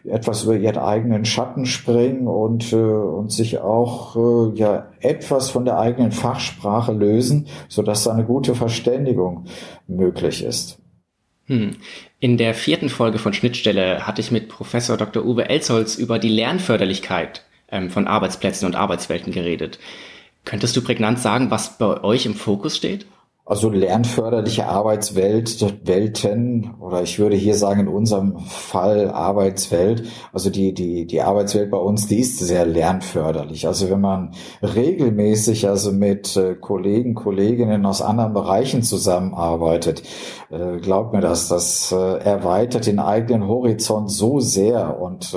äh, 0.04 0.08
etwas 0.08 0.44
über 0.44 0.54
ihren 0.56 0.78
eigenen 0.78 1.24
Schatten 1.24 1.66
springen 1.66 2.28
und, 2.28 2.72
äh, 2.72 2.76
und 2.76 3.32
sich 3.32 3.58
auch 3.58 4.14
äh, 4.14 4.56
ja 4.56 4.86
etwas 5.00 5.50
von 5.50 5.64
der 5.64 5.80
eigenen 5.80 6.12
Fachsprache 6.12 6.92
lösen, 6.92 7.48
so 7.68 7.82
dass 7.82 8.06
eine 8.06 8.24
gute 8.24 8.54
Verständigung 8.54 9.46
möglich 9.88 10.44
ist. 10.44 10.83
Hm. 11.46 11.76
In 12.20 12.38
der 12.38 12.54
vierten 12.54 12.88
Folge 12.88 13.18
von 13.18 13.34
Schnittstelle 13.34 14.06
hatte 14.06 14.20
ich 14.20 14.30
mit 14.30 14.48
Professor 14.48 14.96
Dr. 14.96 15.24
Uwe 15.24 15.48
Elsholz 15.48 15.96
über 15.96 16.18
die 16.18 16.30
Lernförderlichkeit 16.30 17.44
ähm, 17.70 17.90
von 17.90 18.06
Arbeitsplätzen 18.06 18.66
und 18.66 18.76
Arbeitswelten 18.76 19.32
geredet. 19.32 19.78
Könntest 20.44 20.76
du 20.76 20.82
prägnant 20.82 21.18
sagen, 21.18 21.50
was 21.50 21.78
bei 21.78 22.02
euch 22.02 22.26
im 22.26 22.34
Fokus 22.34 22.76
steht? 22.76 23.06
Also 23.46 23.68
lernförderliche 23.68 24.66
Arbeitswelt, 24.68 25.62
Welten, 25.86 26.76
oder 26.80 27.02
ich 27.02 27.18
würde 27.18 27.36
hier 27.36 27.54
sagen, 27.56 27.80
in 27.80 27.88
unserem 27.88 28.38
Fall 28.38 29.10
Arbeitswelt. 29.10 30.04
Also 30.32 30.48
die, 30.48 30.72
die, 30.72 31.06
die 31.06 31.20
Arbeitswelt 31.20 31.70
bei 31.70 31.76
uns, 31.76 32.06
die 32.06 32.20
ist 32.20 32.38
sehr 32.38 32.64
lernförderlich. 32.64 33.66
Also 33.66 33.90
wenn 33.90 34.00
man 34.00 34.32
regelmäßig 34.62 35.68
also 35.68 35.92
mit 35.92 36.38
äh, 36.38 36.54
Kollegen, 36.54 37.14
Kolleginnen 37.14 37.84
aus 37.84 38.00
anderen 38.00 38.32
Bereichen 38.32 38.82
zusammenarbeitet, 38.82 40.02
äh, 40.54 40.78
glaubt 40.78 41.12
mir 41.12 41.20
das, 41.20 41.48
das 41.48 41.92
äh, 41.92 41.96
erweitert 41.96 42.86
den 42.86 42.98
eigenen 42.98 43.48
Horizont 43.48 44.10
so 44.10 44.40
sehr. 44.40 45.00
Und 45.00 45.36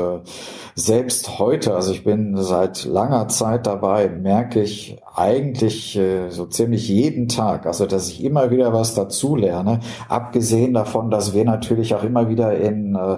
selbst 0.78 1.40
heute, 1.40 1.74
also 1.74 1.92
ich 1.92 2.04
bin 2.04 2.38
seit 2.38 2.86
langer 2.86 3.28
Zeit 3.30 3.66
dabei, 3.66 4.10
merke 4.10 4.62
ich 4.62 5.02
eigentlich 5.16 5.98
äh, 5.98 6.30
so 6.30 6.46
ziemlich 6.46 6.88
jeden 6.88 7.28
Tag, 7.28 7.66
also 7.66 7.88
dass 7.88 8.10
ich 8.10 8.24
immer 8.24 8.52
wieder 8.52 8.74
was 8.74 8.94
dazu 8.94 9.36
lerne, 9.36 9.80
abgesehen 10.08 10.76
davon, 10.76 11.10
dass 11.10 11.34
wir 11.34 11.46
natürlich 11.46 11.96
auch 11.96 12.04
immer 12.04 12.30
wieder 12.30 12.56
in 12.56 12.94
äh, 12.94 13.18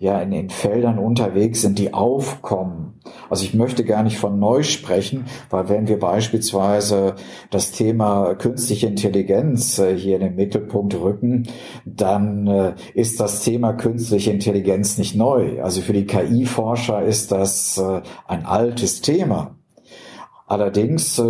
ja 0.00 0.18
in 0.18 0.30
den 0.30 0.48
Feldern 0.48 0.98
unterwegs 0.98 1.60
sind, 1.60 1.78
die 1.78 1.92
aufkommen. 1.92 3.00
Also 3.28 3.44
ich 3.44 3.52
möchte 3.52 3.84
gar 3.84 4.02
nicht 4.02 4.16
von 4.16 4.38
neu 4.38 4.62
sprechen, 4.62 5.26
weil 5.50 5.68
wenn 5.68 5.88
wir 5.88 5.98
beispielsweise 5.98 7.16
das 7.50 7.70
Thema 7.70 8.34
künstliche 8.34 8.86
Intelligenz 8.86 9.78
äh, 9.78 9.94
hier 9.94 10.16
in 10.16 10.22
den 10.22 10.36
Mittelpunkt 10.36 10.94
rücken, 10.94 11.48
dann 11.84 12.46
äh, 12.46 12.74
ist 12.94 13.20
das 13.20 13.44
Thema 13.44 13.74
künstliche 13.74 14.30
Intelligenz 14.30 14.96
nicht 14.96 15.16
neu. 15.16 15.62
Also 15.62 15.82
für 15.82 15.92
die 15.92 16.06
KI-Forscher 16.06 17.02
ist 17.02 17.30
das 17.30 17.76
äh, 17.76 18.00
ein 18.26 18.46
altes 18.46 19.02
Thema. 19.02 19.56
Allerdings 20.46 21.22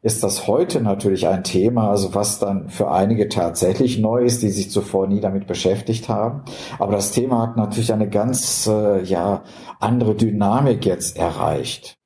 ist 0.00 0.22
das 0.22 0.46
heute 0.46 0.80
natürlich 0.80 1.26
ein 1.26 1.42
Thema, 1.42 1.90
also 1.90 2.14
was 2.14 2.38
dann 2.38 2.68
für 2.68 2.90
einige 2.90 3.28
tatsächlich 3.28 3.98
neu 3.98 4.22
ist, 4.22 4.42
die 4.42 4.50
sich 4.50 4.70
zuvor 4.70 5.08
nie 5.08 5.20
damit 5.20 5.46
beschäftigt 5.46 6.08
haben. 6.08 6.42
Aber 6.78 6.92
das 6.92 7.10
Thema 7.10 7.42
hat 7.42 7.56
natürlich 7.56 7.92
eine 7.92 8.08
ganz 8.08 8.68
äh, 8.68 9.02
ja 9.02 9.42
andere 9.80 10.14
Dynamik 10.14 10.86
jetzt 10.86 11.18
erreicht. 11.18 11.96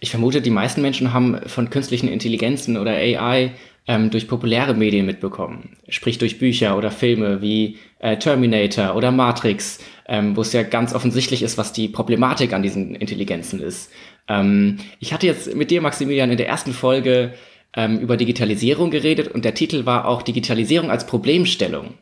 Ich 0.00 0.10
vermute, 0.10 0.42
die 0.42 0.50
meisten 0.50 0.82
Menschen 0.82 1.12
haben 1.12 1.38
von 1.46 1.70
künstlichen 1.70 2.08
Intelligenzen 2.08 2.76
oder 2.76 2.90
AI 2.90 3.52
ähm, 3.86 4.10
durch 4.10 4.26
populäre 4.26 4.74
Medien 4.74 5.06
mitbekommen, 5.06 5.76
sprich 5.88 6.18
durch 6.18 6.38
Bücher 6.38 6.76
oder 6.76 6.90
Filme 6.90 7.40
wie 7.40 7.78
äh, 8.00 8.16
Terminator 8.16 8.96
oder 8.96 9.12
Matrix, 9.12 9.78
ähm, 10.08 10.36
wo 10.36 10.40
es 10.40 10.52
ja 10.52 10.64
ganz 10.64 10.92
offensichtlich 10.92 11.42
ist, 11.42 11.56
was 11.56 11.72
die 11.72 11.88
Problematik 11.88 12.52
an 12.52 12.62
diesen 12.62 12.96
Intelligenzen 12.96 13.60
ist. 13.60 13.92
Ähm, 14.28 14.78
ich 15.00 15.12
hatte 15.12 15.26
jetzt 15.26 15.54
mit 15.54 15.70
dir, 15.70 15.80
Maximilian, 15.80 16.30
in 16.30 16.36
der 16.36 16.48
ersten 16.48 16.72
Folge 16.72 17.34
ähm, 17.74 17.98
über 17.98 18.16
Digitalisierung 18.16 18.90
geredet 18.90 19.28
und 19.28 19.44
der 19.44 19.54
Titel 19.54 19.86
war 19.86 20.06
auch 20.06 20.22
Digitalisierung 20.22 20.90
als 20.90 21.06
Problemstellung. 21.06 21.94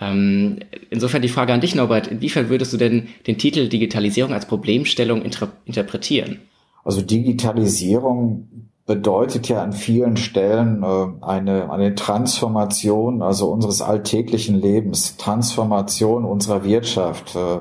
Ähm, 0.00 0.58
insofern 0.90 1.22
die 1.22 1.28
Frage 1.28 1.52
an 1.52 1.60
dich, 1.60 1.74
Norbert, 1.74 2.08
inwiefern 2.08 2.48
würdest 2.48 2.72
du 2.72 2.76
denn 2.76 3.08
den 3.26 3.38
Titel 3.38 3.68
Digitalisierung 3.68 4.32
als 4.32 4.46
Problemstellung 4.46 5.22
inter 5.22 5.52
interpretieren? 5.64 6.40
Also 6.82 7.00
Digitalisierung 7.00 8.70
bedeutet 8.86 9.48
ja 9.48 9.62
an 9.62 9.72
vielen 9.72 10.16
Stellen 10.16 10.82
äh, 10.82 11.24
eine, 11.24 11.70
eine 11.70 11.94
Transformation, 11.94 13.22
also 13.22 13.50
unseres 13.50 13.80
alltäglichen 13.80 14.60
Lebens, 14.60 15.16
Transformation 15.16 16.24
unserer 16.24 16.64
Wirtschaft, 16.64 17.34
äh, 17.34 17.60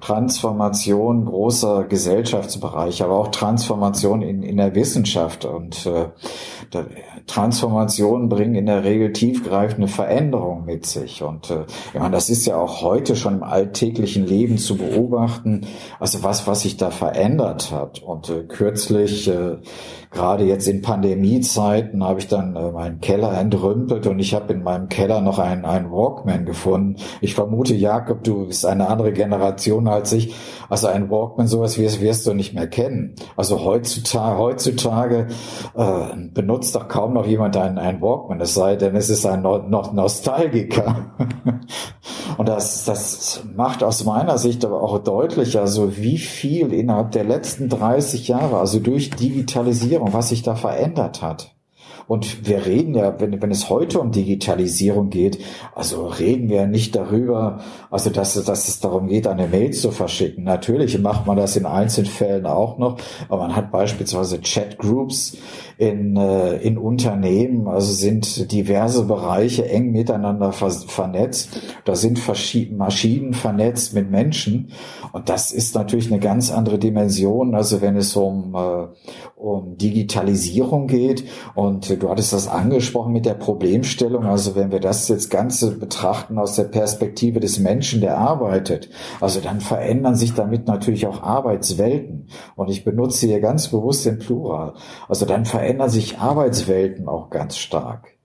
Transformation 0.00 1.24
großer 1.24 1.84
Gesellschaftsbereiche, 1.84 3.04
aber 3.04 3.18
auch 3.18 3.28
Transformation 3.28 4.22
in, 4.22 4.42
in 4.42 4.56
der 4.56 4.74
Wissenschaft. 4.74 5.44
Und 5.44 5.86
äh, 5.86 6.08
Transformationen 7.26 8.28
bringen 8.28 8.54
in 8.54 8.66
der 8.66 8.84
Regel 8.84 9.12
tiefgreifende 9.12 9.88
Veränderungen 9.88 10.64
mit 10.64 10.86
sich. 10.86 11.22
Und 11.22 11.50
äh, 11.50 11.64
ich 11.92 12.00
meine, 12.00 12.12
das 12.12 12.30
ist 12.30 12.46
ja 12.46 12.56
auch 12.56 12.82
heute 12.82 13.16
schon 13.16 13.36
im 13.36 13.42
alltäglichen 13.42 14.26
Leben 14.26 14.58
zu 14.58 14.76
beobachten, 14.76 15.66
also 15.98 16.22
was, 16.22 16.46
was 16.46 16.62
sich 16.62 16.76
da 16.76 16.90
verändert 16.90 17.72
hat. 17.72 18.02
Und 18.02 18.28
äh, 18.30 18.44
kürzlich, 18.44 19.28
äh, 19.28 19.56
gerade 20.10 20.44
jetzt 20.44 20.68
in 20.68 20.82
Pandemiezeiten, 20.82 22.04
habe 22.04 22.20
ich 22.20 22.28
dann 22.28 22.56
äh, 22.56 22.70
meinen 22.70 23.00
Keller 23.00 23.36
entrümpelt 23.38 24.06
und 24.06 24.18
ich 24.18 24.34
habe 24.34 24.52
in 24.52 24.62
meinem 24.62 24.88
Keller 24.88 25.20
noch 25.20 25.38
einen, 25.38 25.64
einen 25.64 25.90
Walkman 25.90 26.46
gefunden. 26.46 26.96
Ich 27.20 27.34
vermute, 27.34 27.74
Jakob, 27.74 28.22
du 28.24 28.46
bist 28.46 28.64
eine 28.66 28.88
andere 28.88 29.12
Generation 29.12 29.85
als 29.88 30.12
ich. 30.12 30.34
Also 30.68 30.88
ein 30.88 31.10
Walkman, 31.10 31.46
sowas 31.46 31.78
wirst, 31.78 32.00
wirst 32.00 32.26
du 32.26 32.34
nicht 32.34 32.54
mehr 32.54 32.66
kennen. 32.66 33.14
Also 33.36 33.64
heutzutage, 33.64 34.38
heutzutage 34.38 35.28
äh, 35.74 36.16
benutzt 36.32 36.74
doch 36.74 36.88
kaum 36.88 37.14
noch 37.14 37.26
jemand 37.26 37.56
einen, 37.56 37.78
einen 37.78 38.00
Walkman, 38.00 38.40
es 38.40 38.54
sei 38.54 38.76
denn, 38.76 38.96
es 38.96 39.08
ist 39.08 39.26
ein 39.26 39.42
noch 39.42 39.92
Nostalgiker. 39.92 41.14
Und 42.36 42.48
das, 42.48 42.84
das 42.84 43.44
macht 43.54 43.82
aus 43.82 44.04
meiner 44.04 44.38
Sicht 44.38 44.64
aber 44.64 44.82
auch 44.82 44.98
deutlich, 44.98 45.58
also 45.58 45.96
wie 45.96 46.18
viel 46.18 46.72
innerhalb 46.72 47.12
der 47.12 47.24
letzten 47.24 47.68
30 47.68 48.28
Jahre, 48.28 48.58
also 48.58 48.78
durch 48.80 49.10
Digitalisierung, 49.10 50.12
was 50.12 50.30
sich 50.30 50.42
da 50.42 50.54
verändert 50.54 51.22
hat. 51.22 51.55
Und 52.08 52.46
wir 52.46 52.66
reden 52.66 52.94
ja, 52.94 53.18
wenn, 53.20 53.40
wenn 53.42 53.50
es 53.50 53.68
heute 53.68 54.00
um 54.00 54.12
Digitalisierung 54.12 55.10
geht, 55.10 55.38
also 55.74 56.06
reden 56.06 56.48
wir 56.48 56.66
nicht 56.66 56.94
darüber, 56.94 57.60
also 57.90 58.10
dass, 58.10 58.34
dass 58.44 58.68
es 58.68 58.80
darum 58.80 59.08
geht, 59.08 59.26
eine 59.26 59.48
Mail 59.48 59.72
zu 59.72 59.90
verschicken. 59.90 60.44
Natürlich 60.44 60.98
macht 60.98 61.26
man 61.26 61.36
das 61.36 61.56
in 61.56 61.66
einzelnen 61.66 62.10
Fällen 62.10 62.46
auch 62.46 62.78
noch, 62.78 62.98
aber 63.28 63.42
man 63.42 63.56
hat 63.56 63.72
beispielsweise 63.72 64.40
Chatgroups 64.40 65.36
in, 65.78 66.16
äh, 66.16 66.56
in 66.56 66.78
Unternehmen, 66.78 67.68
also 67.68 67.92
sind 67.92 68.50
diverse 68.50 69.04
Bereiche 69.04 69.68
eng 69.68 69.92
miteinander 69.92 70.52
ver 70.52 70.70
vernetzt. 70.70 71.60
Da 71.84 71.94
sind 71.94 72.20
Maschinen 72.72 73.34
vernetzt 73.34 73.94
mit 73.94 74.10
Menschen. 74.10 74.70
Und 75.12 75.28
das 75.28 75.52
ist 75.52 75.74
natürlich 75.74 76.10
eine 76.10 76.20
ganz 76.20 76.50
andere 76.50 76.78
Dimension, 76.78 77.54
also 77.54 77.80
wenn 77.82 77.96
es 77.96 78.16
um, 78.16 78.54
äh, 78.54 78.86
um 79.36 79.76
Digitalisierung 79.76 80.86
geht. 80.86 81.24
Und 81.54 81.95
du 81.96 82.08
hattest 82.08 82.32
das 82.32 82.48
angesprochen 82.48 83.12
mit 83.12 83.26
der 83.26 83.34
Problemstellung. 83.34 84.24
Also 84.24 84.54
wenn 84.54 84.70
wir 84.70 84.80
das 84.80 85.08
jetzt 85.08 85.30
Ganze 85.30 85.76
betrachten 85.76 86.38
aus 86.38 86.56
der 86.56 86.64
Perspektive 86.64 87.40
des 87.40 87.58
Menschen, 87.58 88.00
der 88.00 88.18
arbeitet, 88.18 88.90
also 89.20 89.40
dann 89.40 89.60
verändern 89.60 90.16
sich 90.16 90.34
damit 90.34 90.66
natürlich 90.66 91.06
auch 91.06 91.22
Arbeitswelten. 91.22 92.28
Und 92.54 92.70
ich 92.70 92.84
benutze 92.84 93.26
hier 93.26 93.40
ganz 93.40 93.68
bewusst 93.68 94.06
den 94.06 94.18
Plural. 94.18 94.74
Also 95.08 95.26
dann 95.26 95.44
verändern 95.44 95.90
sich 95.90 96.18
Arbeitswelten 96.18 97.08
auch 97.08 97.30
ganz 97.30 97.56
stark. 97.56 98.15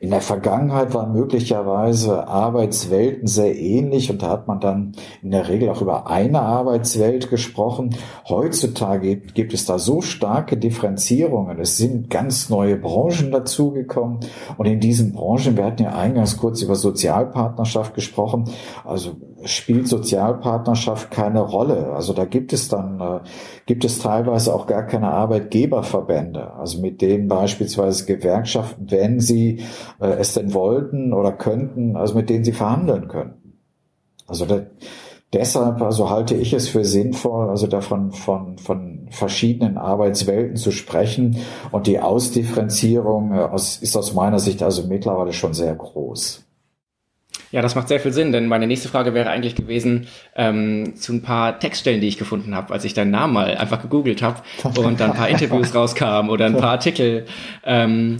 In 0.00 0.10
der 0.10 0.20
Vergangenheit 0.20 0.94
waren 0.94 1.12
möglicherweise 1.12 2.28
Arbeitswelten 2.28 3.26
sehr 3.26 3.58
ähnlich 3.58 4.12
und 4.12 4.22
da 4.22 4.30
hat 4.30 4.46
man 4.46 4.60
dann 4.60 4.92
in 5.22 5.32
der 5.32 5.48
Regel 5.48 5.70
auch 5.70 5.82
über 5.82 6.08
eine 6.08 6.40
Arbeitswelt 6.40 7.30
gesprochen. 7.30 7.96
Heutzutage 8.28 9.16
gibt 9.16 9.54
es 9.54 9.66
da 9.66 9.80
so 9.80 10.00
starke 10.00 10.56
Differenzierungen. 10.56 11.58
Es 11.58 11.78
sind 11.78 12.10
ganz 12.10 12.48
neue 12.48 12.76
Branchen 12.76 13.32
dazugekommen 13.32 14.20
und 14.56 14.66
in 14.66 14.78
diesen 14.78 15.12
Branchen, 15.12 15.56
wir 15.56 15.64
hatten 15.64 15.82
ja 15.82 15.96
eingangs 15.96 16.36
kurz 16.36 16.62
über 16.62 16.76
Sozialpartnerschaft 16.76 17.94
gesprochen, 17.94 18.44
also 18.84 19.16
spielt 19.44 19.88
Sozialpartnerschaft 19.88 21.10
keine 21.10 21.40
Rolle. 21.40 21.92
Also 21.92 22.12
da 22.12 22.24
gibt 22.24 22.52
es 22.52 22.68
dann, 22.68 23.00
äh, 23.00 23.20
gibt 23.66 23.84
es 23.84 23.98
teilweise 23.98 24.54
auch 24.54 24.66
gar 24.66 24.84
keine 24.84 25.08
Arbeitgeberverbände, 25.08 26.54
also 26.54 26.80
mit 26.80 27.00
denen 27.00 27.28
beispielsweise 27.28 28.06
Gewerkschaften, 28.06 28.90
wenn 28.90 29.20
sie 29.20 29.62
äh, 30.00 30.08
es 30.18 30.34
denn 30.34 30.54
wollten 30.54 31.12
oder 31.12 31.32
könnten, 31.32 31.96
also 31.96 32.14
mit 32.14 32.30
denen 32.30 32.44
sie 32.44 32.52
verhandeln 32.52 33.08
könnten. 33.08 33.54
Also 34.26 34.44
da, 34.44 34.62
deshalb, 35.32 35.80
also 35.82 36.10
halte 36.10 36.34
ich 36.34 36.52
es 36.52 36.68
für 36.68 36.84
sinnvoll, 36.84 37.48
also 37.48 37.66
davon 37.66 38.12
von, 38.12 38.58
von 38.58 39.08
verschiedenen 39.10 39.78
Arbeitswelten 39.78 40.56
zu 40.56 40.70
sprechen 40.70 41.38
und 41.70 41.86
die 41.86 42.00
Ausdifferenzierung 42.00 43.32
äh, 43.32 43.38
aus, 43.38 43.78
ist 43.78 43.96
aus 43.96 44.14
meiner 44.14 44.38
Sicht 44.38 44.62
also 44.62 44.86
mittlerweile 44.86 45.32
schon 45.32 45.54
sehr 45.54 45.74
groß. 45.74 46.47
Ja, 47.50 47.62
das 47.62 47.74
macht 47.74 47.88
sehr 47.88 48.00
viel 48.00 48.12
Sinn, 48.12 48.32
denn 48.32 48.46
meine 48.46 48.66
nächste 48.66 48.88
Frage 48.88 49.14
wäre 49.14 49.30
eigentlich 49.30 49.54
gewesen 49.54 50.06
ähm, 50.36 50.96
zu 50.96 51.14
ein 51.14 51.22
paar 51.22 51.58
Textstellen, 51.58 52.00
die 52.00 52.08
ich 52.08 52.18
gefunden 52.18 52.54
habe, 52.54 52.72
als 52.72 52.84
ich 52.84 52.94
deinen 52.94 53.10
Namen 53.10 53.32
mal 53.32 53.56
einfach 53.56 53.80
gegoogelt 53.80 54.22
habe 54.22 54.42
und 54.62 55.00
dann 55.00 55.12
ein 55.12 55.16
paar 55.16 55.28
Interviews 55.28 55.74
rauskamen 55.74 56.30
oder 56.30 56.46
ein 56.46 56.56
paar 56.56 56.72
Artikel. 56.72 57.26
Ähm, 57.64 58.18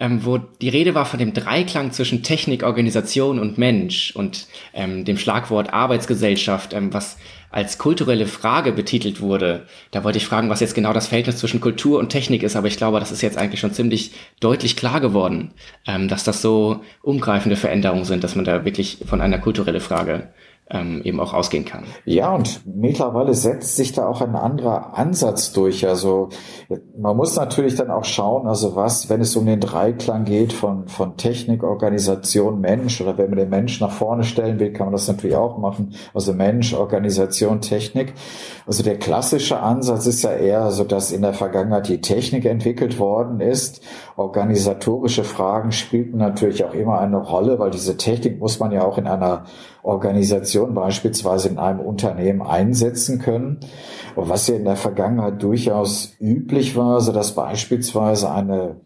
ähm, 0.00 0.24
wo 0.24 0.38
die 0.38 0.70
Rede 0.70 0.94
war 0.94 1.04
von 1.04 1.18
dem 1.18 1.34
Dreiklang 1.34 1.92
zwischen 1.92 2.22
Technik, 2.22 2.62
Organisation 2.62 3.38
und 3.38 3.58
Mensch 3.58 4.16
und 4.16 4.46
ähm, 4.72 5.04
dem 5.04 5.18
Schlagwort 5.18 5.74
Arbeitsgesellschaft, 5.74 6.72
ähm, 6.72 6.92
was 6.94 7.18
als 7.50 7.78
kulturelle 7.78 8.26
Frage 8.26 8.72
betitelt 8.72 9.20
wurde. 9.20 9.66
Da 9.90 10.04
wollte 10.04 10.18
ich 10.18 10.26
fragen, 10.26 10.50
was 10.50 10.60
jetzt 10.60 10.74
genau 10.74 10.92
das 10.92 11.08
Verhältnis 11.08 11.38
zwischen 11.38 11.60
Kultur 11.60 11.98
und 11.98 12.10
Technik 12.10 12.42
ist, 12.42 12.56
aber 12.56 12.68
ich 12.68 12.76
glaube, 12.76 13.00
das 13.00 13.12
ist 13.12 13.22
jetzt 13.22 13.36
eigentlich 13.36 13.60
schon 13.60 13.72
ziemlich 13.72 14.12
deutlich 14.40 14.76
klar 14.76 15.00
geworden, 15.00 15.52
ähm, 15.86 16.08
dass 16.08 16.24
das 16.24 16.42
so 16.42 16.80
umgreifende 17.02 17.56
Veränderungen 17.56 18.04
sind, 18.04 18.24
dass 18.24 18.36
man 18.36 18.44
da 18.44 18.64
wirklich 18.64 18.98
von 19.06 19.20
einer 19.20 19.38
kulturellen 19.38 19.80
Frage 19.80 20.28
ähm, 20.70 21.02
eben 21.02 21.18
auch 21.20 21.34
ausgehen 21.34 21.64
kann. 21.64 21.84
Ja, 22.04 22.34
und 22.34 22.60
mittlerweile 22.64 23.34
setzt 23.34 23.76
sich 23.76 23.92
da 23.92 24.06
auch 24.06 24.20
ein 24.20 24.36
anderer 24.36 24.96
Ansatz 24.96 25.52
durch. 25.52 25.86
Also 25.86 26.28
man 26.96 27.16
muss 27.16 27.36
natürlich 27.36 27.74
dann 27.74 27.90
auch 27.90 28.04
schauen, 28.04 28.46
also 28.46 28.76
was, 28.76 29.10
wenn 29.10 29.20
es 29.20 29.34
um 29.36 29.46
den 29.46 29.60
Dreiklang 29.60 30.24
geht 30.24 30.52
von, 30.52 30.86
von 30.86 31.16
Technik, 31.16 31.64
Organisation, 31.64 32.60
Mensch, 32.60 33.00
oder 33.00 33.18
wenn 33.18 33.30
man 33.30 33.38
den 33.38 33.50
Mensch 33.50 33.80
nach 33.80 33.90
vorne 33.90 34.22
stellen 34.22 34.60
will, 34.60 34.72
kann 34.72 34.86
man 34.86 34.92
das 34.92 35.08
natürlich 35.08 35.36
auch 35.36 35.58
machen. 35.58 35.94
Also 36.14 36.32
Mensch, 36.32 36.72
Organisation, 36.72 37.60
Technik. 37.60 38.14
Also 38.66 38.84
der 38.84 38.98
klassische 38.98 39.60
Ansatz 39.60 40.06
ist 40.06 40.22
ja 40.22 40.32
eher 40.32 40.70
so, 40.70 40.84
dass 40.84 41.10
in 41.10 41.22
der 41.22 41.34
Vergangenheit 41.34 41.88
die 41.88 42.00
Technik 42.00 42.44
entwickelt 42.44 42.98
worden 42.98 43.40
ist. 43.40 43.82
Organisatorische 44.16 45.24
Fragen 45.24 45.72
spielten 45.72 46.18
natürlich 46.18 46.64
auch 46.64 46.74
immer 46.74 47.00
eine 47.00 47.16
Rolle, 47.16 47.58
weil 47.58 47.70
diese 47.70 47.96
Technik 47.96 48.38
muss 48.38 48.60
man 48.60 48.70
ja 48.70 48.84
auch 48.84 48.98
in 48.98 49.08
einer 49.08 49.44
Organisation 49.82 50.74
beispielsweise 50.74 51.48
in 51.48 51.58
einem 51.58 51.80
Unternehmen 51.80 52.42
einsetzen 52.42 53.18
können. 53.18 53.60
Und 54.16 54.28
was 54.28 54.46
ja 54.48 54.56
in 54.56 54.64
der 54.64 54.76
Vergangenheit 54.76 55.42
durchaus 55.42 56.14
üblich 56.20 56.76
war, 56.76 57.00
so 57.00 57.12
dass 57.12 57.34
beispielsweise 57.34 58.30
eine 58.30 58.80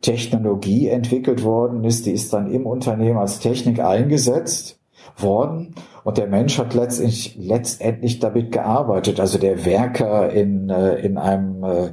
Technologie 0.00 0.88
entwickelt 0.88 1.42
worden 1.42 1.84
ist, 1.84 2.06
die 2.06 2.12
ist 2.12 2.32
dann 2.32 2.50
im 2.50 2.66
Unternehmen 2.66 3.18
als 3.18 3.40
Technik 3.40 3.80
eingesetzt 3.80 4.78
worden 5.16 5.74
und 6.04 6.16
der 6.16 6.26
Mensch 6.26 6.58
hat 6.58 6.72
letztendlich, 6.74 7.36
letztendlich 7.38 8.18
damit 8.18 8.52
gearbeitet, 8.52 9.20
also 9.20 9.36
der 9.38 9.64
Werker 9.64 10.30
in, 10.30 10.70
äh, 10.70 10.96
in, 11.00 11.18
einem, 11.18 11.62
äh, 11.64 11.90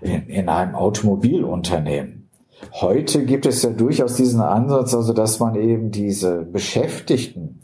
in, 0.00 0.26
in 0.26 0.48
einem 0.48 0.74
Automobilunternehmen. 0.74 2.28
Heute 2.72 3.24
gibt 3.24 3.46
es 3.46 3.62
ja 3.62 3.70
durchaus 3.70 4.14
diesen 4.14 4.40
Ansatz, 4.40 4.94
also 4.94 5.12
dass 5.12 5.38
man 5.38 5.54
eben 5.54 5.90
diese 5.90 6.42
Beschäftigten 6.42 7.61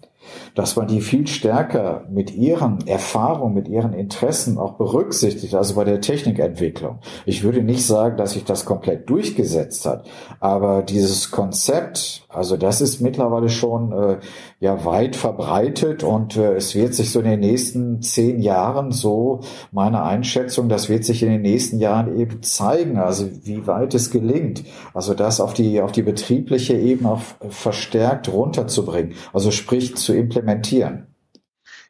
dass 0.54 0.76
man 0.76 0.86
die 0.86 1.00
viel 1.00 1.26
stärker 1.26 2.06
mit 2.10 2.34
ihren 2.34 2.86
Erfahrungen, 2.86 3.54
mit 3.54 3.68
ihren 3.68 3.92
Interessen 3.92 4.58
auch 4.58 4.74
berücksichtigt, 4.74 5.54
also 5.54 5.74
bei 5.74 5.84
der 5.84 6.00
Technikentwicklung. 6.00 6.98
Ich 7.26 7.42
würde 7.42 7.62
nicht 7.62 7.86
sagen, 7.86 8.16
dass 8.16 8.32
sich 8.32 8.44
das 8.44 8.64
komplett 8.64 9.08
durchgesetzt 9.08 9.86
hat, 9.86 10.06
aber 10.40 10.82
dieses 10.82 11.30
Konzept, 11.30 12.26
also 12.28 12.58
das 12.58 12.82
ist 12.82 13.00
mittlerweile 13.00 13.48
schon 13.48 13.92
äh, 13.92 14.18
ja 14.60 14.84
weit 14.84 15.16
verbreitet 15.16 16.04
und 16.04 16.36
äh, 16.36 16.56
es 16.56 16.74
wird 16.74 16.94
sich 16.94 17.10
so 17.10 17.20
in 17.20 17.24
den 17.24 17.40
nächsten 17.40 18.02
zehn 18.02 18.40
Jahren 18.40 18.92
so 18.92 19.40
meine 19.72 20.02
Einschätzung, 20.02 20.68
das 20.68 20.90
wird 20.90 21.04
sich 21.06 21.22
in 21.22 21.30
den 21.30 21.40
nächsten 21.40 21.78
Jahren 21.78 22.18
eben 22.20 22.42
zeigen, 22.42 22.98
also 22.98 23.28
wie 23.44 23.66
weit 23.66 23.94
es 23.94 24.10
gelingt, 24.10 24.64
also 24.92 25.14
das 25.14 25.40
auf 25.40 25.54
die 25.54 25.80
auf 25.80 25.92
die 25.92 26.02
betriebliche 26.02 26.74
Ebene 26.74 27.12
auch 27.12 27.22
verstärkt 27.48 28.30
runterzubringen, 28.30 29.14
also 29.32 29.50
sprich 29.50 29.96
zu 29.96 30.14
implementieren. 30.14 31.06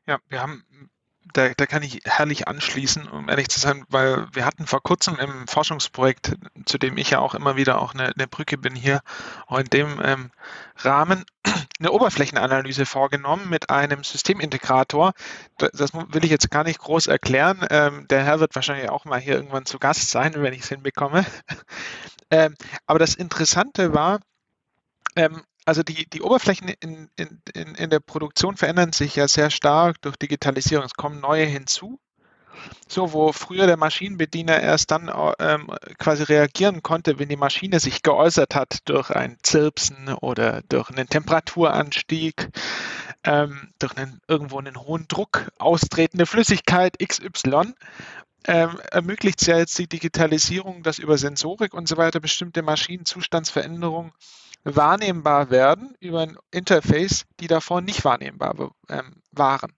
Ja, 0.06 0.18
wir 0.28 0.40
haben 0.40 0.62
da, 1.32 1.50
da 1.56 1.66
kann 1.66 1.82
ich 1.82 2.00
herrlich 2.04 2.48
anschließen, 2.48 3.08
um 3.08 3.28
ehrlich 3.28 3.48
zu 3.48 3.60
sein, 3.60 3.84
weil 3.88 4.26
wir 4.32 4.44
hatten 4.44 4.66
vor 4.66 4.82
kurzem 4.82 5.18
im 5.18 5.46
Forschungsprojekt, 5.46 6.36
zu 6.64 6.78
dem 6.78 6.96
ich 6.96 7.10
ja 7.10 7.18
auch 7.20 7.34
immer 7.34 7.56
wieder 7.56 7.80
auch 7.80 7.94
eine, 7.94 8.12
eine 8.14 8.26
Brücke 8.26 8.58
bin 8.58 8.74
hier, 8.74 9.00
auch 9.46 9.58
in 9.58 9.66
dem 9.66 10.00
ähm, 10.02 10.30
Rahmen 10.76 11.24
eine 11.78 11.92
Oberflächenanalyse 11.92 12.86
vorgenommen 12.86 13.48
mit 13.48 13.70
einem 13.70 14.04
Systemintegrator. 14.04 15.12
Das 15.58 15.92
will 15.92 16.24
ich 16.24 16.30
jetzt 16.30 16.50
gar 16.50 16.64
nicht 16.64 16.78
groß 16.78 17.06
erklären. 17.06 17.66
Ähm, 17.70 18.06
der 18.08 18.24
Herr 18.24 18.40
wird 18.40 18.54
wahrscheinlich 18.54 18.90
auch 18.90 19.04
mal 19.04 19.20
hier 19.20 19.34
irgendwann 19.34 19.66
zu 19.66 19.78
Gast 19.78 20.10
sein, 20.10 20.34
wenn 20.36 20.52
ich 20.52 20.62
es 20.62 20.68
hinbekomme. 20.68 21.26
ähm, 22.30 22.54
aber 22.86 22.98
das 22.98 23.14
Interessante 23.14 23.94
war, 23.94 24.20
ähm, 25.16 25.42
also 25.68 25.82
die, 25.82 26.08
die 26.08 26.22
Oberflächen 26.22 26.70
in, 26.80 27.10
in, 27.16 27.74
in, 27.74 27.90
der 27.90 28.00
Produktion 28.00 28.56
verändern 28.56 28.94
sich 28.94 29.16
ja 29.16 29.28
sehr 29.28 29.50
stark 29.50 30.00
durch 30.00 30.16
Digitalisierung. 30.16 30.86
Es 30.86 30.94
kommen 30.94 31.20
neue 31.20 31.44
hinzu. 31.44 32.00
So, 32.88 33.12
wo 33.12 33.32
früher 33.32 33.66
der 33.66 33.76
Maschinenbediener 33.76 34.58
erst 34.60 34.90
dann 34.90 35.12
ähm, 35.38 35.70
quasi 35.98 36.22
reagieren 36.22 36.82
konnte, 36.82 37.18
wenn 37.18 37.28
die 37.28 37.36
Maschine 37.36 37.80
sich 37.80 38.02
geäußert 38.02 38.54
hat 38.54 38.78
durch 38.86 39.10
ein 39.10 39.36
Zirpsen 39.42 40.08
oder 40.14 40.62
durch 40.70 40.88
einen 40.88 41.06
Temperaturanstieg, 41.06 42.48
ähm, 43.24 43.68
durch 43.78 43.94
einen, 43.98 44.22
irgendwo 44.26 44.58
einen 44.58 44.80
hohen 44.80 45.06
Druck 45.06 45.52
austretende 45.58 46.24
Flüssigkeit 46.24 46.96
XY, 46.98 47.74
ähm, 48.46 48.80
ermöglicht 48.90 49.42
es 49.42 49.46
ja 49.46 49.58
jetzt 49.58 49.78
die 49.78 49.86
Digitalisierung, 49.86 50.82
dass 50.82 50.98
über 50.98 51.18
Sensorik 51.18 51.74
und 51.74 51.86
so 51.86 51.98
weiter 51.98 52.20
bestimmte 52.20 52.62
Maschinenzustandsveränderungen 52.62 54.12
wahrnehmbar 54.76 55.50
werden 55.50 55.94
über 56.00 56.20
ein 56.20 56.36
Interface, 56.50 57.24
die 57.40 57.46
davor 57.46 57.80
nicht 57.80 58.04
wahrnehmbar 58.04 58.72
ähm, 58.88 59.22
waren. 59.32 59.72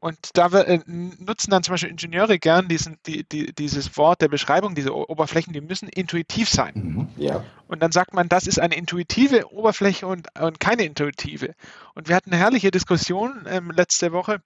Und 0.00 0.18
da 0.34 0.52
wir, 0.52 0.68
äh, 0.68 0.80
nutzen 0.86 1.50
dann 1.50 1.64
zum 1.64 1.72
Beispiel 1.72 1.90
Ingenieure 1.90 2.38
gern 2.38 2.68
diesen, 2.68 2.98
die, 3.06 3.28
die, 3.28 3.52
dieses 3.52 3.96
Wort 3.96 4.20
der 4.20 4.28
Beschreibung, 4.28 4.76
diese 4.76 4.94
Oberflächen, 4.94 5.52
die 5.52 5.60
müssen 5.60 5.88
intuitiv 5.88 6.48
sein. 6.48 6.72
Mhm, 6.74 7.08
ja. 7.16 7.44
Und 7.66 7.82
dann 7.82 7.90
sagt 7.90 8.14
man, 8.14 8.28
das 8.28 8.46
ist 8.46 8.60
eine 8.60 8.76
intuitive 8.76 9.52
Oberfläche 9.52 10.06
und, 10.06 10.28
und 10.38 10.60
keine 10.60 10.84
intuitive. 10.84 11.54
Und 11.94 12.08
wir 12.08 12.14
hatten 12.14 12.30
eine 12.30 12.40
herrliche 12.40 12.70
Diskussion 12.70 13.44
ähm, 13.48 13.72
letzte 13.72 14.12
Woche 14.12 14.40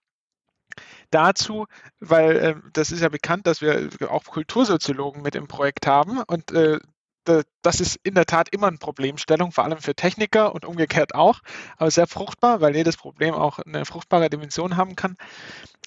dazu, 1.10 1.66
weil 2.00 2.36
äh, 2.36 2.54
das 2.72 2.90
ist 2.90 3.00
ja 3.00 3.10
bekannt, 3.10 3.46
dass 3.46 3.60
wir 3.60 3.90
auch 4.08 4.24
Kultursoziologen 4.24 5.20
mit 5.20 5.34
im 5.34 5.48
Projekt 5.48 5.86
haben 5.86 6.22
und 6.22 6.50
äh, 6.52 6.80
das 7.24 7.80
ist 7.80 7.98
in 8.02 8.14
der 8.14 8.26
Tat 8.26 8.48
immer 8.50 8.68
eine 8.68 8.78
Problemstellung, 8.78 9.52
vor 9.52 9.64
allem 9.64 9.78
für 9.78 9.94
Techniker 9.94 10.54
und 10.54 10.64
umgekehrt 10.64 11.14
auch, 11.14 11.40
aber 11.76 11.90
sehr 11.90 12.06
fruchtbar, 12.06 12.60
weil 12.60 12.76
jedes 12.76 12.96
Problem 12.96 13.34
auch 13.34 13.58
eine 13.58 13.84
fruchtbare 13.84 14.30
Dimension 14.30 14.76
haben 14.76 14.96
kann. 14.96 15.16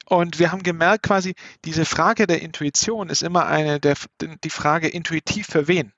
Und 0.06 0.39
wir 0.39 0.52
haben 0.52 0.63
gemerkt, 0.63 1.04
quasi, 1.04 1.36
diese 1.65 1.86
Frage 1.86 2.28
der 2.28 2.41
Intuition 2.41 3.10
ist 3.10 3.24
immer 3.24 3.48
eine 3.48 3.80
der, 3.80 3.95
die 4.43 4.50
Frage 4.50 4.88
intuitiv 4.88 5.48
für 5.48 5.67
wen. 5.67 5.93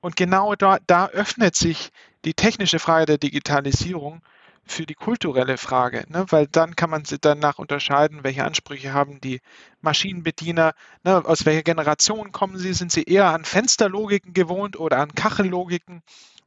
Und 0.00 0.16
genau 0.16 0.54
da, 0.54 0.78
da 0.86 1.08
öffnet 1.08 1.54
sich 1.54 1.90
die 2.24 2.34
technische 2.34 2.78
Frage 2.78 3.06
der 3.06 3.18
Digitalisierung 3.18 4.22
für 4.66 4.84
die 4.84 4.94
kulturelle 4.94 5.58
Frage, 5.58 6.04
ne? 6.08 6.26
weil 6.30 6.46
dann 6.46 6.76
kann 6.76 6.90
man 6.90 7.04
danach 7.20 7.58
unterscheiden, 7.58 8.24
welche 8.24 8.44
Ansprüche 8.44 8.92
haben 8.92 9.20
die 9.20 9.40
Maschinenbediener, 9.80 10.74
ne? 11.04 11.24
aus 11.24 11.46
welcher 11.46 11.62
Generation 11.62 12.32
kommen 12.32 12.58
sie, 12.58 12.72
sind 12.72 12.90
sie 12.90 13.04
eher 13.04 13.30
an 13.30 13.44
Fensterlogiken 13.44 14.32
gewohnt 14.32 14.78
oder 14.78 14.98
an 14.98 15.14
Kachellogiken, 15.14 16.02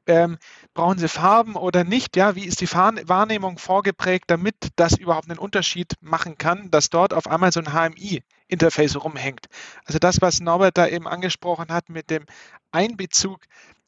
ähm, 0.10 0.38
brauchen 0.74 0.98
sie 0.98 1.08
Farben 1.08 1.56
oder 1.56 1.84
nicht, 1.84 2.18
ja, 2.18 2.36
wie 2.36 2.46
ist 2.46 2.62
die 2.62 2.72
Wahrnehmung 2.72 3.58
vorgeprägt, 3.58 4.26
damit 4.28 4.56
das 4.76 4.98
überhaupt 4.98 5.30
einen 5.30 5.40
Unterschied 5.40 5.94
machen 6.02 6.38
kann, 6.38 6.72
dass 6.72 6.90
dort 6.90 7.14
auf 7.14 7.28
einmal 7.28 7.52
so 7.52 7.62
ein 7.62 7.74
HMI-Interface 7.74 8.98
rumhängt. 8.98 9.48
Also 9.86 10.00
das, 10.00 10.22
was 10.22 10.40
Norbert 10.40 10.78
da 10.78 10.88
eben 10.88 11.08
angesprochen 11.08 11.68
hat 11.70 11.90
mit 11.90 12.10
dem 12.10 12.26
Einbezug 12.72 13.42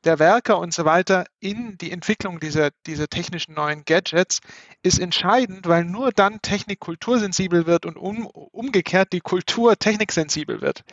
der 0.03 0.19
Werker 0.19 0.57
und 0.59 0.73
so 0.73 0.85
weiter 0.85 1.25
in 1.39 1.77
die 1.79 1.91
Entwicklung 1.91 2.39
dieser, 2.39 2.69
dieser 2.87 3.07
technischen 3.07 3.53
neuen 3.53 3.85
Gadgets 3.85 4.39
ist 4.83 4.99
entscheidend, 4.99 5.67
weil 5.67 5.85
nur 5.85 6.11
dann 6.11 6.41
Technik 6.41 6.79
kultursensibel 6.79 7.65
wird 7.67 7.85
und 7.85 7.97
um, 7.97 8.25
umgekehrt 8.25 9.13
die 9.13 9.21
Kultur 9.21 9.77
techniksensibel 9.77 10.61
wird. 10.61 10.83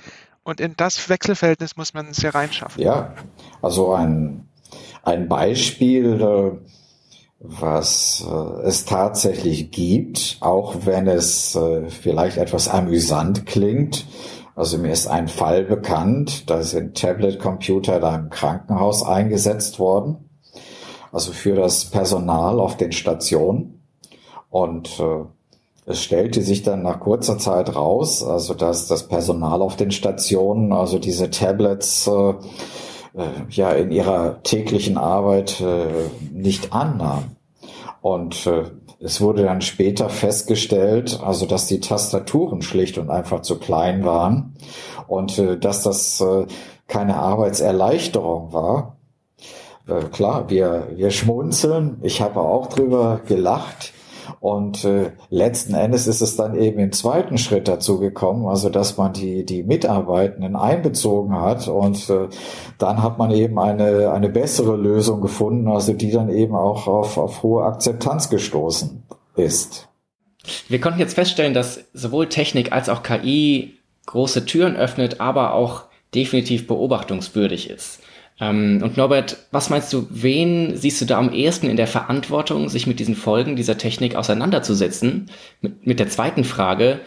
Und 0.42 0.60
in 0.60 0.74
das 0.76 1.08
Wechselverhältnis 1.08 1.76
muss 1.76 1.94
man 1.94 2.08
es 2.08 2.22
ja 2.22 2.30
reinschaffen. 2.30 2.82
Ja, 2.82 3.14
also 3.60 3.92
ein, 3.92 4.48
ein 5.02 5.28
Beispiel, 5.28 6.20
äh, 6.20 6.58
was 7.40 8.24
äh, 8.26 8.66
es 8.66 8.84
tatsächlich 8.84 9.70
gibt, 9.70 10.38
auch 10.40 10.86
wenn 10.86 11.06
es 11.06 11.54
äh, 11.54 11.88
vielleicht 11.88 12.36
etwas 12.36 12.68
amüsant 12.68 13.46
klingt, 13.46 14.06
also 14.58 14.76
mir 14.76 14.90
ist 14.90 15.06
ein 15.06 15.28
Fall 15.28 15.62
bekannt, 15.62 16.50
da 16.50 16.64
sind 16.64 17.00
Tablet-Computer 17.00 18.00
da 18.00 18.16
im 18.16 18.28
Krankenhaus 18.28 19.04
eingesetzt 19.04 19.78
worden, 19.78 20.28
also 21.12 21.30
für 21.30 21.54
das 21.54 21.84
Personal 21.84 22.58
auf 22.58 22.76
den 22.76 22.90
Stationen. 22.90 23.84
Und 24.50 24.98
äh, 24.98 25.26
es 25.86 26.02
stellte 26.02 26.42
sich 26.42 26.64
dann 26.64 26.82
nach 26.82 26.98
kurzer 26.98 27.38
Zeit 27.38 27.76
raus, 27.76 28.24
also 28.24 28.52
dass 28.52 28.88
das 28.88 29.06
Personal 29.06 29.62
auf 29.62 29.76
den 29.76 29.92
Stationen, 29.92 30.72
also 30.72 30.98
diese 30.98 31.30
Tablets 31.30 32.08
äh, 32.08 32.30
äh, 32.30 33.28
ja 33.50 33.70
in 33.70 33.92
ihrer 33.92 34.42
täglichen 34.42 34.98
Arbeit 34.98 35.60
äh, 35.60 35.86
nicht 36.32 36.72
annahm. 36.72 37.36
Und 38.00 38.44
äh, 38.48 38.64
es 39.00 39.20
wurde 39.20 39.44
dann 39.44 39.60
später 39.60 40.08
festgestellt, 40.08 41.20
also 41.22 41.46
dass 41.46 41.66
die 41.66 41.80
Tastaturen 41.80 42.62
schlicht 42.62 42.98
und 42.98 43.10
einfach 43.10 43.42
zu 43.42 43.58
klein 43.58 44.04
waren 44.04 44.56
und 45.06 45.38
äh, 45.38 45.56
dass 45.56 45.82
das 45.82 46.20
äh, 46.20 46.46
keine 46.88 47.16
Arbeitserleichterung 47.16 48.52
war. 48.52 48.96
Äh, 49.86 50.04
klar, 50.10 50.50
wir, 50.50 50.88
wir 50.96 51.10
schmunzeln. 51.10 51.98
Ich 52.02 52.20
habe 52.20 52.40
auch 52.40 52.66
drüber 52.66 53.20
gelacht. 53.26 53.92
Und 54.40 54.84
äh, 54.84 55.12
letzten 55.30 55.74
Endes 55.74 56.06
ist 56.06 56.20
es 56.20 56.36
dann 56.36 56.54
eben 56.54 56.78
im 56.78 56.92
zweiten 56.92 57.38
Schritt 57.38 57.68
dazu 57.68 57.98
gekommen, 57.98 58.46
also 58.46 58.68
dass 58.68 58.96
man 58.96 59.12
die, 59.12 59.44
die 59.44 59.62
Mitarbeitenden 59.62 60.56
einbezogen 60.56 61.40
hat 61.40 61.68
und 61.68 62.08
äh, 62.10 62.28
dann 62.78 63.02
hat 63.02 63.18
man 63.18 63.30
eben 63.30 63.58
eine, 63.58 64.12
eine 64.12 64.28
bessere 64.28 64.76
Lösung 64.76 65.20
gefunden, 65.20 65.68
also 65.68 65.92
die 65.92 66.10
dann 66.10 66.28
eben 66.28 66.54
auch 66.54 66.86
auf, 66.86 67.18
auf 67.18 67.42
hohe 67.42 67.64
Akzeptanz 67.64 68.30
gestoßen 68.30 69.02
ist. 69.36 69.88
Wir 70.68 70.80
konnten 70.80 71.00
jetzt 71.00 71.14
feststellen, 71.14 71.54
dass 71.54 71.84
sowohl 71.92 72.28
Technik 72.28 72.72
als 72.72 72.88
auch 72.88 73.02
KI 73.02 73.78
große 74.06 74.46
Türen 74.46 74.76
öffnet, 74.76 75.20
aber 75.20 75.54
auch 75.54 75.84
definitiv 76.14 76.66
beobachtungswürdig 76.66 77.68
ist. 77.68 78.00
Ähm, 78.40 78.80
und 78.82 78.96
Norbert, 78.96 79.48
was 79.50 79.70
meinst 79.70 79.92
du, 79.92 80.06
wen 80.10 80.76
siehst 80.76 81.00
du 81.00 81.04
da 81.04 81.18
am 81.18 81.32
ehesten 81.32 81.68
in 81.68 81.76
der 81.76 81.86
Verantwortung, 81.86 82.68
sich 82.68 82.86
mit 82.86 83.00
diesen 83.00 83.16
Folgen 83.16 83.56
dieser 83.56 83.78
Technik 83.78 84.14
auseinanderzusetzen? 84.14 85.30
Mit, 85.60 85.86
mit 85.86 85.98
der 85.98 86.08
zweiten 86.08 86.44
Frage, 86.44 87.00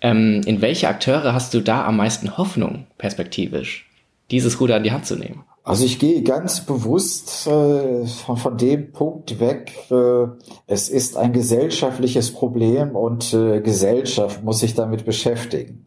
ähm, 0.00 0.42
in 0.44 0.60
welche 0.60 0.88
Akteure 0.88 1.32
hast 1.32 1.54
du 1.54 1.60
da 1.60 1.86
am 1.86 1.96
meisten 1.96 2.36
Hoffnung, 2.36 2.86
perspektivisch, 2.98 3.90
dieses 4.30 4.60
Ruder 4.60 4.76
in 4.76 4.82
die 4.82 4.92
Hand 4.92 5.06
zu 5.06 5.16
nehmen? 5.16 5.44
Also 5.64 5.84
ich 5.84 5.98
gehe 5.98 6.22
ganz 6.22 6.60
bewusst 6.60 7.48
äh, 7.48 8.06
von, 8.06 8.36
von, 8.36 8.56
dem 8.56 8.92
Punkt 8.92 9.40
weg, 9.40 9.72
äh, 9.90 10.28
es 10.68 10.88
ist 10.88 11.16
ein 11.16 11.32
gesellschaftliches 11.32 12.32
Problem 12.32 12.94
und 12.94 13.34
äh, 13.34 13.60
Gesellschaft 13.60 14.44
muss 14.44 14.60
sich 14.60 14.74
damit 14.74 15.04
beschäftigen. 15.04 15.84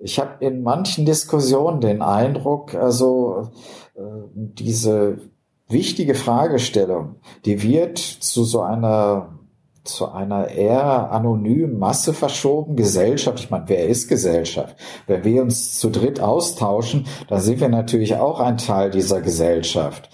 Ich 0.00 0.18
habe 0.18 0.44
in 0.44 0.64
manchen 0.64 1.06
Diskussionen 1.06 1.80
den 1.80 2.02
Eindruck, 2.02 2.74
also 2.74 3.50
diese 4.34 5.18
wichtige 5.68 6.14
Fragestellung, 6.14 7.16
die 7.44 7.62
wird 7.62 7.98
zu 7.98 8.44
so 8.44 8.60
einer 8.60 9.38
zu 9.84 10.12
einer 10.12 10.48
eher 10.48 11.10
anonymen 11.10 11.78
Masse 11.78 12.14
verschoben. 12.14 12.76
Gesellschaft, 12.76 13.40
ich 13.40 13.50
meine, 13.50 13.64
wer 13.66 13.88
ist 13.88 14.08
Gesellschaft? 14.08 14.76
Wenn 15.08 15.24
wir 15.24 15.42
uns 15.42 15.78
zu 15.78 15.90
dritt 15.90 16.20
austauschen, 16.20 17.06
dann 17.28 17.40
sind 17.40 17.60
wir 17.60 17.68
natürlich 17.68 18.14
auch 18.14 18.38
ein 18.38 18.58
Teil 18.58 18.90
dieser 18.90 19.20
Gesellschaft. 19.20 20.08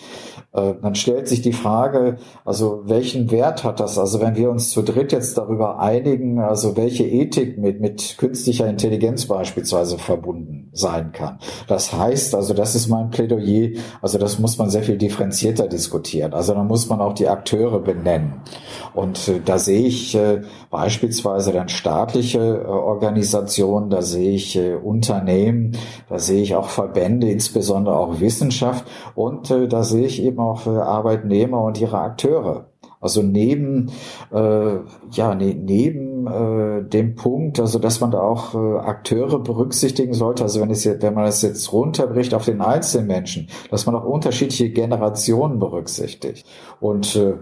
Äh, 0.58 0.74
dann 0.82 0.94
stellt 0.94 1.28
sich 1.28 1.42
die 1.42 1.52
Frage, 1.52 2.16
also 2.44 2.82
welchen 2.84 3.30
Wert 3.30 3.64
hat 3.64 3.80
das? 3.80 3.98
Also 3.98 4.20
wenn 4.20 4.36
wir 4.36 4.50
uns 4.50 4.70
zu 4.70 4.82
dritt 4.82 5.12
jetzt 5.12 5.38
darüber 5.38 5.78
einigen, 5.78 6.40
also 6.40 6.76
welche 6.76 7.04
Ethik 7.04 7.58
mit, 7.58 7.80
mit 7.80 8.16
künstlicher 8.18 8.66
Intelligenz 8.66 9.26
beispielsweise 9.26 9.98
verbunden 9.98 10.70
sein 10.72 11.12
kann. 11.12 11.38
Das 11.66 11.92
heißt, 11.92 12.34
also 12.34 12.54
das 12.54 12.74
ist 12.74 12.88
mein 12.88 13.10
Plädoyer, 13.10 13.78
also 14.02 14.18
das 14.18 14.38
muss 14.38 14.58
man 14.58 14.70
sehr 14.70 14.82
viel 14.82 14.98
differenzierter 14.98 15.68
diskutieren. 15.68 16.34
Also 16.34 16.54
da 16.54 16.62
muss 16.62 16.88
man 16.88 17.00
auch 17.00 17.14
die 17.14 17.28
Akteure 17.28 17.80
benennen. 17.80 18.42
Und 18.94 19.28
äh, 19.28 19.40
da 19.44 19.58
sehe 19.58 19.86
ich 19.86 20.14
äh, 20.14 20.42
beispielsweise 20.70 21.52
dann 21.52 21.68
staatliche 21.68 22.38
äh, 22.38 22.66
Organisationen, 22.66 23.90
da 23.90 24.02
sehe 24.02 24.32
ich 24.32 24.56
äh, 24.56 24.74
Unternehmen, 24.74 25.76
da 26.08 26.18
sehe 26.18 26.42
ich 26.42 26.54
auch 26.54 26.68
Verbände, 26.68 27.30
insbesondere 27.30 27.96
auch 27.96 28.20
Wissenschaft 28.20 28.84
und 29.14 29.50
äh, 29.50 29.68
da 29.68 29.82
sehe 29.82 30.06
ich 30.06 30.22
eben 30.22 30.40
auch 30.40 30.66
Arbeitnehmer 30.66 31.62
und 31.62 31.80
ihre 31.80 31.98
Akteure. 31.98 32.66
Also 33.00 33.22
neben 33.22 33.92
äh, 34.32 34.76
ja 35.12 35.34
ne, 35.34 35.54
neben 35.54 36.17
äh, 36.30 36.82
dem 36.82 37.14
Punkt, 37.14 37.60
also 37.60 37.78
dass 37.78 38.00
man 38.00 38.10
da 38.10 38.20
auch 38.20 38.54
äh, 38.54 38.78
Akteure 38.78 39.38
berücksichtigen 39.38 40.14
sollte. 40.14 40.42
Also 40.42 40.60
wenn 40.60 40.70
es 40.70 40.84
jetzt, 40.84 41.02
wenn 41.02 41.14
man 41.14 41.26
es 41.26 41.42
jetzt 41.42 41.72
runterbricht 41.72 42.34
auf 42.34 42.44
den 42.44 42.60
einzelnen 42.60 43.06
Menschen, 43.06 43.48
dass 43.70 43.86
man 43.86 43.94
auch 43.94 44.04
unterschiedliche 44.04 44.70
Generationen 44.70 45.58
berücksichtigt. 45.58 46.46
Und 46.80 47.16
äh, 47.16 47.34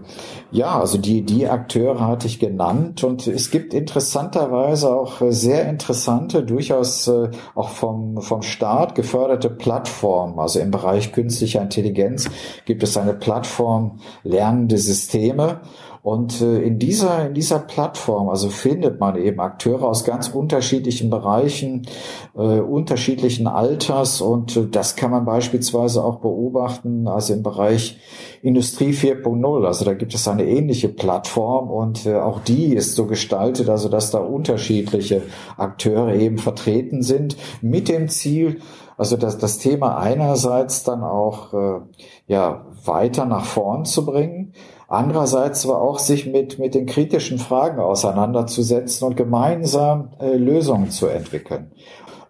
ja, 0.51 0.79
also 0.79 0.97
die 0.97 1.23
die 1.23 1.47
Akteure 1.47 2.07
hatte 2.07 2.27
ich 2.27 2.39
genannt 2.39 3.03
und 3.03 3.27
es 3.27 3.51
gibt 3.51 3.73
interessanterweise 3.73 4.93
auch 4.93 5.21
sehr 5.29 5.69
interessante, 5.69 6.43
durchaus 6.43 7.07
äh, 7.07 7.29
auch 7.55 7.69
vom 7.69 8.21
vom 8.21 8.41
Staat 8.41 8.95
geförderte 8.95 9.49
Plattformen. 9.49 10.39
Also 10.39 10.59
im 10.59 10.71
Bereich 10.71 11.11
künstlicher 11.11 11.61
Intelligenz 11.61 12.29
gibt 12.65 12.83
es 12.83 12.97
eine 12.97 13.13
Plattform 13.13 13.99
lernende 14.23 14.77
Systeme 14.77 15.61
und 16.07 16.39
äh, 16.39 16.59
in 16.59 16.79
dieser, 16.79 17.27
in 17.27 17.33
dieser 17.33 17.59
Plattform, 17.59 18.29
also 18.29 18.47
findet 18.47 18.97
man 18.97 19.17
eben 19.17 19.41
Akteure 19.41 19.83
aus 19.83 20.05
ganz 20.05 20.29
unterschiedlichen 20.29 21.09
Bereichen, 21.09 21.85
äh, 22.33 22.61
unterschiedlichen 22.61 23.45
Alters. 23.45 24.21
Und 24.21 24.55
äh, 24.55 24.67
das 24.71 24.95
kann 24.95 25.11
man 25.11 25.25
beispielsweise 25.25 26.01
auch 26.01 26.21
beobachten, 26.21 27.09
also 27.09 27.33
im 27.33 27.43
Bereich 27.43 27.99
Industrie 28.41 28.91
4.0. 28.91 29.65
Also 29.65 29.83
da 29.83 29.95
gibt 29.95 30.13
es 30.13 30.25
eine 30.29 30.45
ähnliche 30.45 30.87
Plattform. 30.87 31.69
Und 31.69 32.05
äh, 32.05 32.15
auch 32.15 32.39
die 32.39 32.73
ist 32.73 32.95
so 32.95 33.05
gestaltet, 33.05 33.67
also 33.67 33.89
dass 33.89 34.09
da 34.09 34.19
unterschiedliche 34.19 35.23
Akteure 35.57 36.15
eben 36.15 36.37
vertreten 36.37 37.03
sind. 37.03 37.35
Mit 37.61 37.89
dem 37.89 38.07
Ziel, 38.07 38.61
also 38.95 39.17
das, 39.17 39.39
das 39.39 39.57
Thema 39.57 39.97
einerseits 39.97 40.85
dann 40.85 41.03
auch 41.03 41.53
äh, 41.53 41.81
ja 42.27 42.65
weiter 42.85 43.25
nach 43.25 43.43
vorn 43.43 43.83
zu 43.83 44.05
bringen, 44.05 44.53
andererseits 44.87 45.65
aber 45.65 45.81
auch 45.81 45.99
sich 45.99 46.25
mit 46.25 46.59
mit 46.59 46.75
den 46.75 46.85
kritischen 46.85 47.39
Fragen 47.39 47.79
auseinanderzusetzen 47.79 49.07
und 49.07 49.17
gemeinsam 49.17 50.09
äh, 50.19 50.35
Lösungen 50.35 50.89
zu 50.89 51.07
entwickeln. 51.07 51.71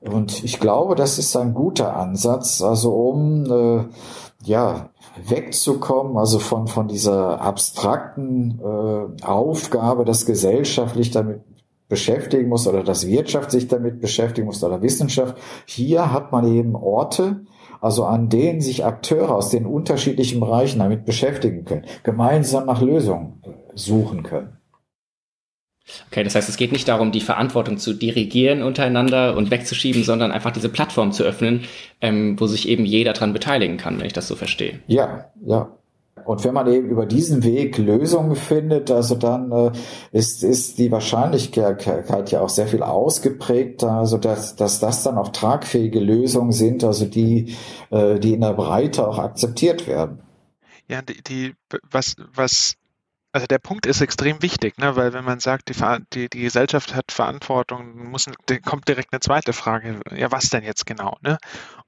Und 0.02 0.44
ich 0.44 0.60
glaube, 0.60 0.96
das 0.96 1.18
ist 1.18 1.36
ein 1.36 1.54
guter 1.54 1.96
Ansatz, 1.96 2.62
also 2.62 2.94
um 2.94 3.46
äh, 3.46 3.86
ja 4.44 4.90
wegzukommen, 5.28 6.18
also 6.18 6.40
von 6.40 6.68
von 6.68 6.88
dieser 6.88 7.42
abstrakten 7.42 8.60
äh, 8.62 9.26
Aufgabe, 9.26 10.06
das 10.06 10.26
gesellschaftlich 10.26 11.12
damit 11.12 11.42
beschäftigen 11.90 12.50
muss 12.50 12.68
oder 12.68 12.84
dass 12.84 13.08
Wirtschaft 13.08 13.52
sich 13.52 13.68
damit 13.68 14.02
beschäftigen 14.02 14.48
muss 14.48 14.64
oder 14.64 14.82
Wissenschaft. 14.82 15.38
Hier 15.66 16.12
hat 16.12 16.32
man 16.32 16.54
eben 16.54 16.76
Orte, 16.76 17.46
also 17.80 18.06
an 18.06 18.30
denen 18.30 18.62
sich 18.62 18.86
Akteure 18.86 19.36
aus 19.36 19.50
den 19.50 19.66
unterschiedlichen 19.66 20.40
Bereichen 20.40 20.80
damit 20.80 21.06
beschäftigen 21.06 21.66
können, 21.66 21.86
gemeinsam 22.04 22.66
nach 22.66 22.82
Lösungen 22.82 23.42
suchen 23.74 24.24
können. 24.24 24.58
Okay, 26.12 26.24
das 26.24 26.36
heißt, 26.36 26.50
es 26.50 26.58
geht 26.58 26.74
nicht 26.74 26.88
darum, 26.88 27.14
die 27.14 27.22
Verantwortung 27.22 27.78
zu 27.78 27.94
dirigieren 27.94 28.62
untereinander 28.62 29.38
und 29.38 29.52
wegzuschieben, 29.52 30.04
sondern 30.04 30.34
einfach 30.34 30.52
diese 30.52 30.68
Plattform 30.68 31.14
zu 31.14 31.24
öffnen, 31.24 31.64
ähm, 32.02 32.38
wo 32.40 32.48
sich 32.48 32.68
eben 32.68 32.84
jeder 32.84 33.14
dran 33.14 33.32
beteiligen 33.32 33.78
kann, 33.78 33.98
wenn 33.98 34.08
ich 34.08 34.14
das 34.14 34.28
so 34.28 34.36
verstehe. 34.36 34.82
Ja, 34.88 35.32
ja. 35.46 35.72
Und 36.26 36.44
wenn 36.44 36.54
man 36.54 36.68
eben 36.68 36.90
über 36.90 37.06
diesen 37.06 37.44
Weg 37.44 37.78
Lösungen 37.78 38.36
findet, 38.36 38.92
also 38.92 39.16
dann 39.16 39.52
äh, 39.52 39.72
ist, 40.12 40.44
ist 40.44 40.78
die 40.78 40.92
Wahrscheinlichkeit 40.92 42.32
ja 42.32 42.42
auch 42.42 42.50
sehr 42.50 42.68
viel 42.68 42.84
ausgeprägter, 42.84 43.92
also 43.92 44.18
dass, 44.18 44.56
dass 44.56 44.80
das 44.80 45.04
dann 45.04 45.18
auch 45.18 45.30
tragfähige 45.30 46.00
Lösungen 46.00 46.52
sind, 46.52 46.84
also 46.84 47.06
die, 47.06 47.56
äh, 47.90 48.20
die 48.20 48.34
in 48.34 48.42
der 48.42 48.54
Breite 48.54 49.08
auch 49.08 49.20
akzeptiert 49.20 49.88
werden. 49.88 50.22
Ja, 50.88 51.02
die, 51.02 51.22
die 51.22 51.54
was, 51.90 52.16
was 52.34 52.76
also 53.38 53.46
der 53.46 53.60
Punkt 53.60 53.86
ist 53.86 54.02
extrem 54.02 54.42
wichtig, 54.42 54.80
ne? 54.80 54.96
weil 54.96 55.14
wenn 55.14 55.24
man 55.24 55.40
sagt, 55.40 55.70
die, 55.70 55.76
die, 56.14 56.30
die 56.30 56.42
Gesellschaft 56.42 56.96
hat 56.96 57.12
Verantwortung, 57.12 58.10
muss, 58.10 58.26
kommt 58.66 58.88
direkt 58.88 59.14
eine 59.14 59.20
zweite 59.20 59.54
Frage, 59.54 60.00
ja 60.16 60.32
was 60.32 60.50
denn 60.50 60.64
jetzt 60.64 60.88
genau? 60.88 61.18
Ne? 61.22 61.38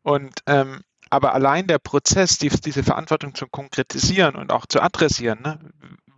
Und 0.03 0.41
ähm, 0.45 0.81
aber 1.09 1.33
allein 1.33 1.67
der 1.67 1.79
Prozess, 1.79 2.37
die, 2.37 2.49
diese 2.49 2.83
Verantwortung 2.83 3.35
zu 3.35 3.47
konkretisieren 3.47 4.35
und 4.35 4.51
auch 4.51 4.65
zu 4.65 4.81
adressieren, 4.81 5.41
ne? 5.41 5.59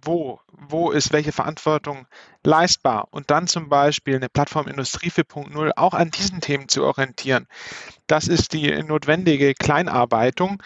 wo, 0.04 0.40
wo 0.52 0.92
ist 0.92 1.14
welche 1.14 1.32
Verantwortung 1.32 2.08
leistbar 2.44 3.08
und 3.12 3.30
dann 3.30 3.48
zum 3.48 3.70
Beispiel 3.70 4.16
eine 4.16 4.30
Plattform 4.30 4.68
Industrie 4.68 5.10
4.0 5.10 5.72
auch 5.76 5.94
an 5.94 6.12
diesen 6.12 6.42
Themen 6.42 6.68
zu 6.68 6.84
orientieren, 6.84 7.48
das 8.08 8.28
ist 8.28 8.54
die 8.54 8.72
notwendige 8.84 9.54
Kleinarbeitung, 9.54 10.62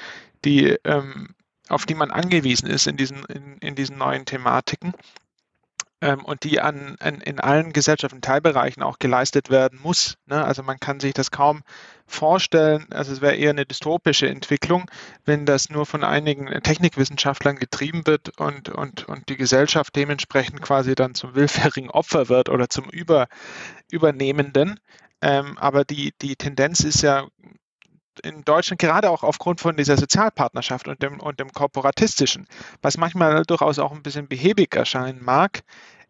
die 0.46 0.78
ähm, 0.84 1.36
auf 1.68 1.86
die 1.86 1.96
man 1.96 2.12
angewiesen 2.12 2.68
ist 2.68 2.88
in 2.88 2.96
diesen, 2.96 3.26
in, 3.26 3.58
in 3.58 3.76
diesen 3.76 3.98
neuen 3.98 4.26
Thematiken 4.26 4.94
und 6.14 6.44
die 6.44 6.60
an, 6.62 6.96
an, 7.00 7.22
in 7.22 7.40
allen 7.40 7.74
Gesellschaften, 7.74 8.22
Teilbereichen 8.22 8.84
auch 8.84 9.00
geleistet 9.00 9.50
werden 9.50 9.80
muss. 9.82 10.18
Ne? 10.26 10.44
Also 10.44 10.64
man 10.64 10.80
kann 10.80 11.00
sich 11.00 11.14
das 11.14 11.32
kaum 11.32 11.64
vorstellen, 12.08 12.86
also 12.92 13.12
es 13.12 13.22
wäre 13.22 13.36
eher 13.36 13.50
eine 13.50 13.66
dystopische 13.66 14.30
Entwicklung, 14.30 14.90
wenn 15.26 15.46
das 15.46 15.70
nur 15.70 15.86
von 15.86 16.04
einigen 16.04 16.48
Technikwissenschaftlern 16.62 17.56
getrieben 17.56 18.06
wird 18.06 18.38
und, 18.40 18.70
und, 18.70 19.08
und 19.08 19.28
die 19.30 19.38
Gesellschaft 19.38 19.96
dementsprechend 19.96 20.62
quasi 20.62 20.94
dann 20.94 21.16
zum 21.16 21.34
willfährigen 21.34 21.90
Opfer 21.90 22.30
wird 22.30 22.50
oder 22.50 22.70
zum 22.70 22.90
Über, 22.90 23.28
Übernehmenden. 23.90 24.80
Ähm, 25.22 25.58
aber 25.58 25.86
die, 25.86 26.14
die 26.22 26.36
Tendenz 26.36 26.82
ist 26.82 27.02
ja 27.02 27.28
in 28.24 28.44
Deutschland 28.44 28.80
gerade 28.80 29.10
auch 29.10 29.24
aufgrund 29.24 29.60
von 29.60 29.76
dieser 29.76 29.98
Sozialpartnerschaft 29.98 30.88
und 30.88 31.02
dem, 31.02 31.20
und 31.20 31.40
dem 31.40 31.52
Korporatistischen, 31.52 32.48
was 32.82 32.98
manchmal 32.98 33.44
durchaus 33.44 33.80
auch 33.80 33.92
ein 33.92 34.04
bisschen 34.04 34.28
behäbig 34.28 34.76
erscheinen 34.76 35.24
mag, 35.24 35.64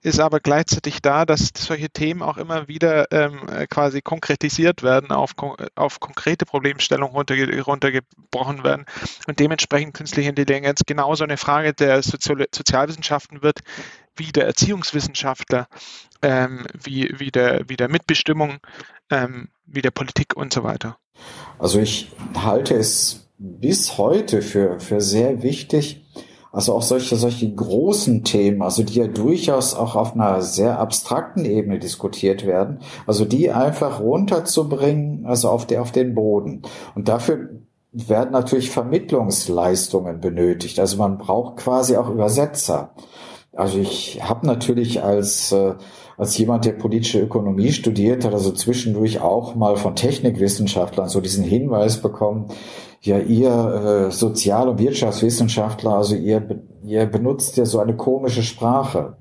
ist 0.05 0.19
aber 0.19 0.39
gleichzeitig 0.39 1.01
da, 1.01 1.25
dass 1.25 1.51
solche 1.57 1.89
Themen 1.89 2.21
auch 2.21 2.37
immer 2.37 2.67
wieder 2.67 3.11
ähm, 3.11 3.41
quasi 3.69 4.01
konkretisiert 4.01 4.83
werden, 4.83 5.09
auf, 5.09 5.31
auf 5.73 5.99
konkrete 5.99 6.45
Problemstellungen 6.45 7.15
runterge 7.15 7.61
runtergebrochen 7.63 8.63
werden 8.63 8.85
und 9.27 9.39
dementsprechend 9.39 9.95
künstliche 9.95 10.29
Intelligenz 10.29 10.81
genauso 10.85 11.23
eine 11.23 11.37
Frage 11.37 11.73
der 11.73 12.03
Sozial 12.03 12.45
Sozialwissenschaften 12.53 13.41
wird, 13.41 13.61
wie 14.15 14.31
der 14.31 14.45
Erziehungswissenschaftler, 14.45 15.67
ähm, 16.21 16.67
wie, 16.73 17.11
wie, 17.17 17.31
der, 17.31 17.67
wie 17.67 17.75
der 17.75 17.89
Mitbestimmung, 17.89 18.59
ähm, 19.09 19.49
wie 19.65 19.81
der 19.81 19.91
Politik 19.91 20.37
und 20.37 20.53
so 20.53 20.63
weiter. 20.63 20.97
Also 21.57 21.79
ich 21.79 22.11
halte 22.35 22.75
es 22.75 23.27
bis 23.39 23.97
heute 23.97 24.43
für, 24.43 24.79
für 24.79 25.01
sehr 25.01 25.41
wichtig, 25.41 26.05
also 26.55 26.73
auch 26.73 26.83
solche, 26.83 27.17
solche 27.17 27.53
großen 27.53 28.23
Themen, 28.23 28.61
also 28.61 28.81
die 28.81 28.99
ja 28.99 29.07
durchaus 29.07 29.75
auch 29.75 29.97
auf 29.97 30.13
einer 30.13 30.41
sehr 30.41 30.79
abstrakten 30.79 31.43
Ebene 31.43 31.79
diskutiert 31.79 32.45
werden, 32.45 32.79
also 33.05 33.25
die 33.25 33.51
einfach 33.51 33.99
runterzubringen, 33.99 35.25
also 35.25 35.49
auf, 35.49 35.65
der, 35.65 35.81
auf 35.81 35.91
den 35.91 36.15
Boden. 36.15 36.61
Und 36.95 37.09
dafür 37.09 37.49
werden 37.91 38.31
natürlich 38.31 38.71
Vermittlungsleistungen 38.71 40.21
benötigt. 40.21 40.79
Also 40.79 40.95
man 40.95 41.17
braucht 41.17 41.57
quasi 41.57 41.97
auch 41.97 42.09
Übersetzer. 42.09 42.91
Also 43.51 43.77
ich 43.77 44.21
habe 44.23 44.47
natürlich 44.47 45.03
als, 45.03 45.51
äh, 45.51 45.73
als 46.17 46.37
jemand, 46.37 46.63
der 46.63 46.71
politische 46.71 47.19
Ökonomie 47.19 47.73
studiert 47.73 48.23
hat, 48.23 48.33
also 48.33 48.51
zwischendurch 48.51 49.19
auch 49.19 49.55
mal 49.55 49.75
von 49.75 49.97
Technikwissenschaftlern 49.97 51.09
so 51.09 51.19
diesen 51.19 51.43
Hinweis 51.43 52.01
bekommen, 52.01 52.47
ja, 53.05 53.19
ihr 53.19 54.07
äh, 54.07 54.11
Sozial- 54.11 54.67
und 54.67 54.79
Wirtschaftswissenschaftler, 54.79 55.93
also 55.93 56.15
ihr, 56.15 56.61
ihr 56.83 57.05
benutzt 57.05 57.55
ja 57.57 57.65
so 57.65 57.79
eine 57.79 57.95
komische 57.95 58.43
Sprache. 58.43 59.17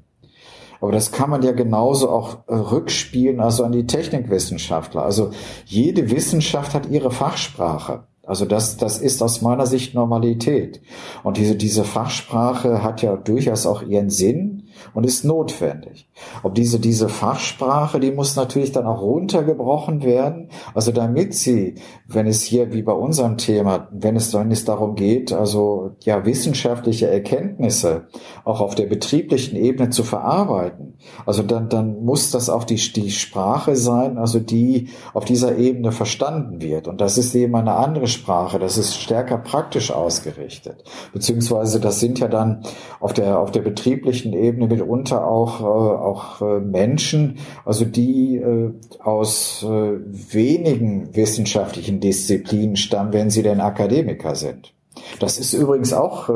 Aber 0.80 0.92
das 0.92 1.12
kann 1.12 1.30
man 1.30 1.42
ja 1.42 1.52
genauso 1.52 2.10
auch 2.10 2.38
äh, 2.46 2.54
rückspielen, 2.54 3.40
also 3.40 3.64
an 3.64 3.72
die 3.72 3.86
Technikwissenschaftler. 3.86 5.02
Also 5.02 5.30
jede 5.66 6.10
Wissenschaft 6.10 6.74
hat 6.74 6.90
ihre 6.90 7.10
Fachsprache. 7.10 8.04
Also 8.26 8.46
das, 8.46 8.78
das 8.78 8.98
ist 8.98 9.22
aus 9.22 9.42
meiner 9.42 9.66
Sicht 9.66 9.94
Normalität. 9.94 10.80
Und 11.22 11.36
diese, 11.36 11.56
diese 11.56 11.84
Fachsprache 11.84 12.82
hat 12.82 13.02
ja 13.02 13.16
durchaus 13.16 13.66
auch 13.66 13.82
ihren 13.82 14.08
Sinn 14.08 14.64
und 14.94 15.04
ist 15.04 15.24
notwendig. 15.24 16.08
Ob 16.42 16.54
diese, 16.54 16.78
diese 16.78 17.08
Fachsprache, 17.08 17.98
die 17.98 18.12
muss 18.12 18.36
natürlich 18.36 18.72
dann 18.72 18.86
auch 18.86 19.00
runtergebrochen 19.02 20.02
werden. 20.02 20.48
Also 20.74 20.92
damit 20.92 21.34
sie, 21.34 21.74
wenn 22.06 22.26
es 22.26 22.42
hier 22.42 22.72
wie 22.72 22.82
bei 22.82 22.92
unserem 22.92 23.36
Thema, 23.36 23.88
wenn 23.92 24.16
es, 24.16 24.32
wenn 24.32 24.50
es 24.50 24.64
darum 24.64 24.94
geht, 24.94 25.32
also 25.32 25.92
ja 26.04 26.24
wissenschaftliche 26.24 27.08
Erkenntnisse 27.08 28.06
auch 28.44 28.60
auf 28.60 28.74
der 28.74 28.86
betrieblichen 28.86 29.56
Ebene 29.56 29.90
zu 29.90 30.04
verarbeiten, 30.04 30.94
also 31.26 31.42
dann, 31.42 31.68
dann 31.68 32.04
muss 32.04 32.30
das 32.30 32.48
auch 32.48 32.64
die, 32.64 32.76
die 32.76 33.10
Sprache 33.10 33.76
sein, 33.76 34.18
also 34.18 34.38
die 34.38 34.90
auf 35.12 35.24
dieser 35.24 35.56
Ebene 35.56 35.92
verstanden 35.92 36.60
wird. 36.60 36.88
Und 36.88 37.00
das 37.00 37.18
ist 37.18 37.34
eben 37.34 37.54
eine 37.56 37.74
andere 37.74 38.06
Sprache, 38.06 38.58
das 38.58 38.78
ist 38.78 38.96
stärker 38.96 39.38
praktisch 39.38 39.90
ausgerichtet. 39.90 40.84
Beziehungsweise 41.12 41.80
das 41.80 42.00
sind 42.00 42.20
ja 42.20 42.28
dann 42.28 42.62
auf 43.00 43.12
der, 43.12 43.38
auf 43.38 43.50
der 43.50 43.62
betrieblichen 43.62 44.32
Ebene 44.32 44.68
mitunter 44.68 45.26
auch, 45.26 45.60
äh, 45.60 45.64
auch 46.04 46.40
äh, 46.40 46.60
Menschen, 46.60 47.38
also 47.64 47.84
die 47.84 48.36
äh, 48.36 48.70
aus 49.02 49.62
äh, 49.62 49.66
wenigen 49.68 51.14
wissenschaftlichen 51.14 52.00
Disziplinen 52.00 52.76
stammen, 52.76 53.12
wenn 53.12 53.30
sie 53.30 53.42
denn 53.42 53.60
Akademiker 53.60 54.34
sind. 54.34 54.72
Das 55.18 55.38
ist 55.38 55.52
übrigens 55.52 55.92
auch 55.92 56.30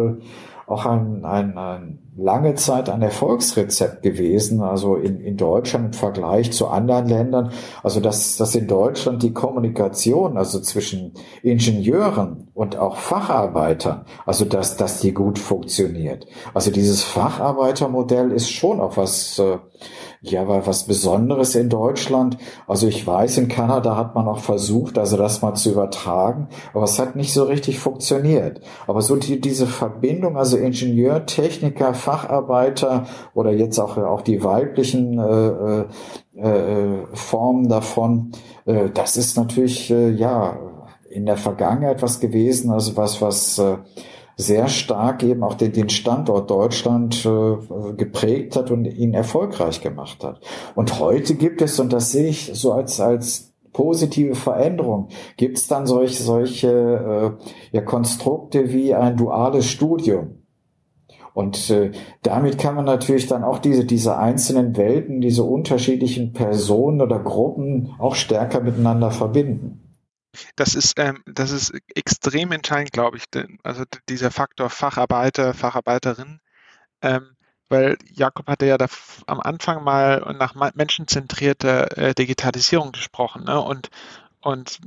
auch 0.68 0.84
ein, 0.84 1.24
ein, 1.24 1.56
ein 1.56 1.98
lange 2.18 2.56
Zeit 2.56 2.90
ein 2.90 3.00
Erfolgsrezept 3.00 4.02
gewesen, 4.02 4.60
also 4.60 4.96
in, 4.96 5.20
in 5.20 5.36
Deutschland 5.36 5.86
im 5.86 5.92
Vergleich 5.92 6.52
zu 6.52 6.66
anderen 6.66 7.06
Ländern. 7.06 7.52
Also 7.82 8.00
dass, 8.00 8.36
dass 8.36 8.54
in 8.54 8.66
Deutschland 8.66 9.22
die 9.22 9.32
Kommunikation, 9.32 10.36
also 10.36 10.60
zwischen 10.60 11.14
Ingenieuren 11.42 12.48
und 12.54 12.76
auch 12.76 12.96
Facharbeitern, 12.96 14.04
also 14.26 14.44
dass, 14.44 14.76
dass 14.76 15.00
die 15.00 15.12
gut 15.12 15.38
funktioniert. 15.38 16.26
Also 16.54 16.72
dieses 16.72 17.04
Facharbeitermodell 17.04 18.32
ist 18.32 18.50
schon 18.50 18.80
auch 18.80 18.96
was, 18.96 19.38
äh, 19.38 19.58
ja, 20.20 20.48
war 20.48 20.66
was 20.66 20.84
Besonderes 20.84 21.54
in 21.54 21.68
Deutschland. 21.68 22.38
Also 22.66 22.88
ich 22.88 23.06
weiß, 23.06 23.38
in 23.38 23.48
Kanada 23.48 23.96
hat 23.96 24.14
man 24.14 24.26
auch 24.26 24.40
versucht, 24.40 24.98
also 24.98 25.16
das 25.16 25.42
mal 25.42 25.54
zu 25.54 25.70
übertragen, 25.70 26.48
aber 26.74 26.84
es 26.84 26.98
hat 26.98 27.14
nicht 27.16 27.32
so 27.32 27.44
richtig 27.44 27.78
funktioniert. 27.78 28.60
Aber 28.86 29.00
so 29.02 29.16
die, 29.16 29.40
diese 29.40 29.66
Verbindung, 29.66 30.36
also 30.36 30.56
Ingenieur, 30.56 31.26
Techniker, 31.26 31.94
Facharbeiter 31.94 33.06
oder 33.34 33.52
jetzt 33.52 33.78
auch, 33.78 33.96
auch 33.96 34.22
die 34.22 34.42
weiblichen 34.42 35.18
äh, 35.18 35.84
äh, 36.38 36.40
äh, 36.40 37.06
Formen 37.14 37.68
davon, 37.68 38.32
äh, 38.66 38.90
das 38.92 39.16
ist 39.16 39.36
natürlich, 39.36 39.90
äh, 39.90 40.10
ja, 40.10 40.58
in 41.10 41.26
der 41.26 41.36
Vergangenheit 41.36 42.02
was 42.02 42.20
gewesen, 42.20 42.70
also 42.70 42.96
was, 42.96 43.22
was 43.22 43.58
äh, 43.58 43.78
sehr 44.40 44.68
stark 44.68 45.24
eben 45.24 45.42
auch 45.42 45.54
den, 45.54 45.72
den 45.72 45.88
Standort 45.88 46.48
Deutschland 46.48 47.26
äh, 47.26 47.92
geprägt 47.96 48.54
hat 48.54 48.70
und 48.70 48.84
ihn 48.84 49.12
erfolgreich 49.12 49.80
gemacht 49.80 50.22
hat. 50.22 50.40
Und 50.76 51.00
heute 51.00 51.34
gibt 51.34 51.60
es, 51.60 51.80
und 51.80 51.92
das 51.92 52.12
sehe 52.12 52.28
ich 52.28 52.52
so 52.54 52.72
als, 52.72 53.00
als 53.00 53.52
positive 53.72 54.36
Veränderung, 54.36 55.08
gibt 55.36 55.58
es 55.58 55.66
dann 55.66 55.88
solche, 55.88 56.22
solche 56.22 56.68
äh, 56.68 57.76
ja, 57.76 57.82
Konstrukte 57.82 58.72
wie 58.72 58.94
ein 58.94 59.16
duales 59.16 59.66
Studium. 59.66 60.44
Und 61.34 61.68
äh, 61.70 61.90
damit 62.22 62.58
kann 62.58 62.76
man 62.76 62.84
natürlich 62.84 63.26
dann 63.26 63.42
auch 63.42 63.58
diese, 63.58 63.84
diese 63.84 64.18
einzelnen 64.18 64.76
Welten, 64.76 65.20
diese 65.20 65.42
unterschiedlichen 65.42 66.32
Personen 66.32 67.00
oder 67.00 67.18
Gruppen 67.18 67.90
auch 67.98 68.14
stärker 68.14 68.60
miteinander 68.60 69.10
verbinden. 69.10 69.87
Das 70.56 70.74
ist, 70.74 70.98
ähm, 70.98 71.22
das 71.26 71.50
ist 71.50 71.72
extrem 71.94 72.52
entscheidend, 72.52 72.92
glaube 72.92 73.16
ich. 73.16 73.24
Also 73.62 73.84
dieser 74.08 74.30
Faktor 74.30 74.70
Facharbeiter, 74.70 75.54
Facharbeiterin, 75.54 76.40
ähm, 77.02 77.36
weil 77.68 77.98
Jakob 78.12 78.46
hatte 78.46 78.66
ja 78.66 78.78
da 78.78 78.86
am 79.26 79.40
Anfang 79.40 79.84
mal 79.84 80.34
nach 80.38 80.54
menschenzentrierter 80.74 81.98
äh, 81.98 82.14
Digitalisierung 82.14 82.92
gesprochen. 82.92 83.44
Ne? 83.44 83.60
Und, 83.60 83.90
und 84.40 84.80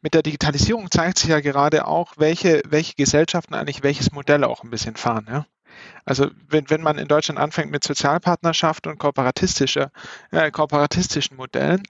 mit 0.00 0.14
der 0.14 0.22
Digitalisierung 0.22 0.90
zeigt 0.90 1.18
sich 1.18 1.30
ja 1.30 1.40
gerade 1.40 1.86
auch, 1.86 2.14
welche, 2.16 2.62
welche 2.66 2.94
Gesellschaften 2.94 3.54
eigentlich 3.54 3.82
welches 3.82 4.12
Modell 4.12 4.44
auch 4.44 4.62
ein 4.62 4.70
bisschen 4.70 4.96
fahren. 4.96 5.26
Ja? 5.28 5.46
Also 6.04 6.30
wenn, 6.48 6.68
wenn 6.70 6.82
man 6.82 6.98
in 6.98 7.08
Deutschland 7.08 7.38
anfängt 7.38 7.70
mit 7.70 7.84
Sozialpartnerschaft 7.84 8.86
und 8.86 8.98
kooperatistischer, 8.98 9.90
äh, 10.30 10.50
kooperatistischen 10.50 11.36
Modellen, 11.36 11.82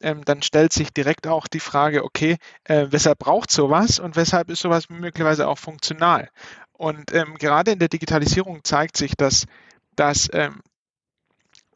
ähm, 0.00 0.24
dann 0.24 0.42
stellt 0.42 0.72
sich 0.72 0.92
direkt 0.92 1.26
auch 1.26 1.46
die 1.46 1.60
Frage, 1.60 2.04
okay, 2.04 2.36
äh, 2.64 2.86
weshalb 2.90 3.18
braucht 3.18 3.50
sowas 3.50 3.98
und 3.98 4.16
weshalb 4.16 4.50
ist 4.50 4.60
sowas 4.60 4.88
möglicherweise 4.88 5.48
auch 5.48 5.58
funktional? 5.58 6.28
Und 6.72 7.12
ähm, 7.12 7.34
gerade 7.38 7.72
in 7.72 7.78
der 7.78 7.88
Digitalisierung 7.88 8.62
zeigt 8.64 8.96
sich, 8.96 9.16
dass, 9.16 9.46
dass 9.96 10.28
ähm, 10.32 10.60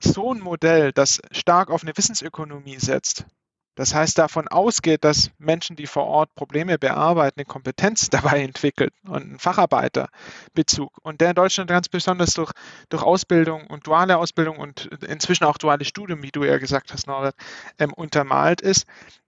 so 0.00 0.32
ein 0.32 0.40
Modell, 0.40 0.92
das 0.92 1.20
stark 1.30 1.70
auf 1.70 1.82
eine 1.82 1.96
Wissensökonomie 1.96 2.78
setzt, 2.78 3.26
das 3.74 3.94
heißt, 3.94 4.18
davon 4.18 4.48
ausgeht, 4.48 5.02
dass 5.02 5.30
Menschen, 5.38 5.76
die 5.76 5.86
vor 5.86 6.04
Ort 6.04 6.34
Probleme 6.34 6.78
bearbeiten, 6.78 7.40
eine 7.40 7.46
Kompetenz 7.46 8.10
dabei 8.10 8.42
entwickeln 8.42 8.90
und 9.06 9.22
einen 9.22 9.38
Facharbeiterbezug. 9.38 10.98
Und 11.02 11.20
der 11.20 11.30
in 11.30 11.34
Deutschland 11.34 11.70
ganz 11.70 11.88
besonders 11.88 12.34
durch, 12.34 12.52
durch 12.90 13.02
Ausbildung 13.02 13.66
und 13.68 13.86
duale 13.86 14.18
Ausbildung 14.18 14.58
und 14.58 14.86
inzwischen 15.06 15.44
auch 15.44 15.56
duales 15.56 15.88
Studium, 15.88 16.22
wie 16.22 16.30
du 16.30 16.44
ja 16.44 16.58
gesagt 16.58 16.92
hast, 16.92 17.06
Norbert, 17.06 17.34
ähm, 17.78 17.92
untermalt 17.94 18.60
ist, 18.60 18.86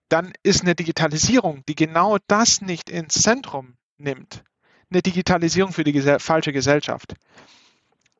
dann 0.09 0.33
ist 0.43 0.61
eine 0.61 0.75
Digitalisierung, 0.75 1.63
die 1.67 1.75
genau 1.75 2.17
das 2.27 2.61
nicht 2.61 2.89
ins 2.89 3.15
Zentrum 3.15 3.75
nimmt, 3.97 4.43
eine 4.91 5.01
Digitalisierung 5.01 5.73
für 5.73 5.83
die 5.83 5.93
Gesell 5.93 6.19
falsche 6.19 6.53
Gesellschaft. 6.53 7.15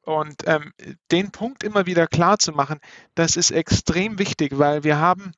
Und 0.02 0.44
ähm, 0.48 0.72
den 1.12 1.32
Punkt 1.32 1.64
immer 1.64 1.86
wieder 1.86 2.08
klar 2.08 2.38
zu 2.38 2.52
machen, 2.52 2.80
das 3.16 3.36
ist 3.36 3.52
extrem 3.52 4.20
wichtig, 4.20 4.58
weil 4.58 4.84
wir 4.84 5.00
haben 5.00 5.34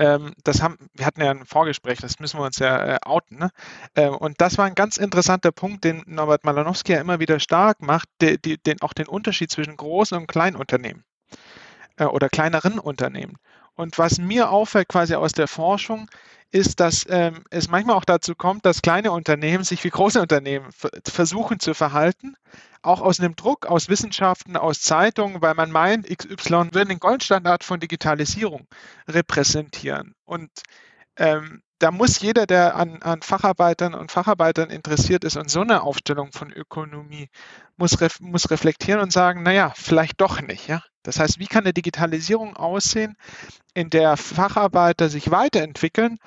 ähm, 0.00 0.32
das 0.44 0.62
haben, 0.62 0.78
wir 0.94 1.04
hatten 1.04 1.20
ja 1.20 1.30
ein 1.30 1.44
Vorgespräch, 1.44 1.98
das 2.00 2.18
müssen 2.20 2.40
wir 2.40 2.46
uns 2.46 2.58
ja 2.58 2.94
äh, 2.94 2.98
outen. 3.04 3.38
Ne? 3.38 3.50
Ähm, 3.94 4.14
und 4.14 4.40
das 4.40 4.56
war 4.56 4.64
ein 4.64 4.74
ganz 4.74 4.96
interessanter 4.96 5.52
Punkt, 5.52 5.84
den 5.84 6.02
Norbert 6.06 6.42
Malanowski 6.44 6.92
ja 6.92 7.00
immer 7.00 7.20
wieder 7.20 7.38
stark 7.38 7.82
macht, 7.82 8.08
die, 8.22 8.40
die, 8.40 8.56
den, 8.56 8.80
auch 8.80 8.94
den 8.94 9.06
Unterschied 9.06 9.50
zwischen 9.50 9.76
großen 9.76 10.16
und 10.16 10.26
kleinen 10.26 10.56
Unternehmen 10.56 11.04
äh, 11.98 12.04
oder 12.04 12.30
kleineren 12.30 12.78
Unternehmen. 12.78 13.36
Und 13.80 13.96
was 13.96 14.18
mir 14.18 14.50
auffällt 14.50 14.88
quasi 14.88 15.14
aus 15.14 15.32
der 15.32 15.48
Forschung, 15.48 16.10
ist, 16.50 16.80
dass 16.80 17.06
ähm, 17.08 17.44
es 17.50 17.68
manchmal 17.70 17.96
auch 17.96 18.04
dazu 18.04 18.34
kommt, 18.34 18.66
dass 18.66 18.82
kleine 18.82 19.10
Unternehmen 19.10 19.64
sich 19.64 19.82
wie 19.84 19.90
große 19.90 20.20
Unternehmen 20.20 20.68
versuchen 21.04 21.60
zu 21.60 21.72
verhalten, 21.72 22.34
auch 22.82 23.00
aus 23.00 23.20
einem 23.20 23.36
Druck, 23.36 23.64
aus 23.64 23.88
Wissenschaften, 23.88 24.58
aus 24.58 24.82
Zeitungen, 24.82 25.40
weil 25.40 25.54
man 25.54 25.70
meint, 25.70 26.06
XY 26.06 26.68
würde 26.72 26.88
den 26.88 26.98
Goldstandard 26.98 27.64
von 27.64 27.80
Digitalisierung 27.80 28.66
repräsentieren. 29.08 30.14
Und 30.26 30.50
ähm, 31.16 31.62
da 31.80 31.90
muss 31.90 32.20
jeder, 32.20 32.46
der 32.46 32.76
an, 32.76 33.02
an, 33.02 33.22
Facharbeitern 33.22 33.94
und 33.94 34.12
Facharbeitern 34.12 34.70
interessiert 34.70 35.24
ist 35.24 35.36
und 35.36 35.50
so 35.50 35.62
eine 35.62 35.82
Aufstellung 35.82 36.30
von 36.32 36.52
Ökonomie, 36.52 37.28
muss, 37.76 38.00
ref, 38.00 38.20
muss 38.20 38.50
reflektieren 38.50 39.00
und 39.00 39.12
sagen, 39.12 39.42
naja, 39.42 39.72
vielleicht 39.74 40.20
doch 40.20 40.40
nicht. 40.42 40.68
Ja? 40.68 40.82
Das 41.02 41.18
heißt, 41.18 41.38
wie 41.38 41.46
kann 41.46 41.64
eine 41.64 41.72
Digitalisierung 41.72 42.54
aussehen, 42.54 43.16
in 43.72 43.88
der 43.90 44.16
Facharbeiter 44.18 45.08
sich 45.08 45.30
weiterentwickeln, 45.30 46.18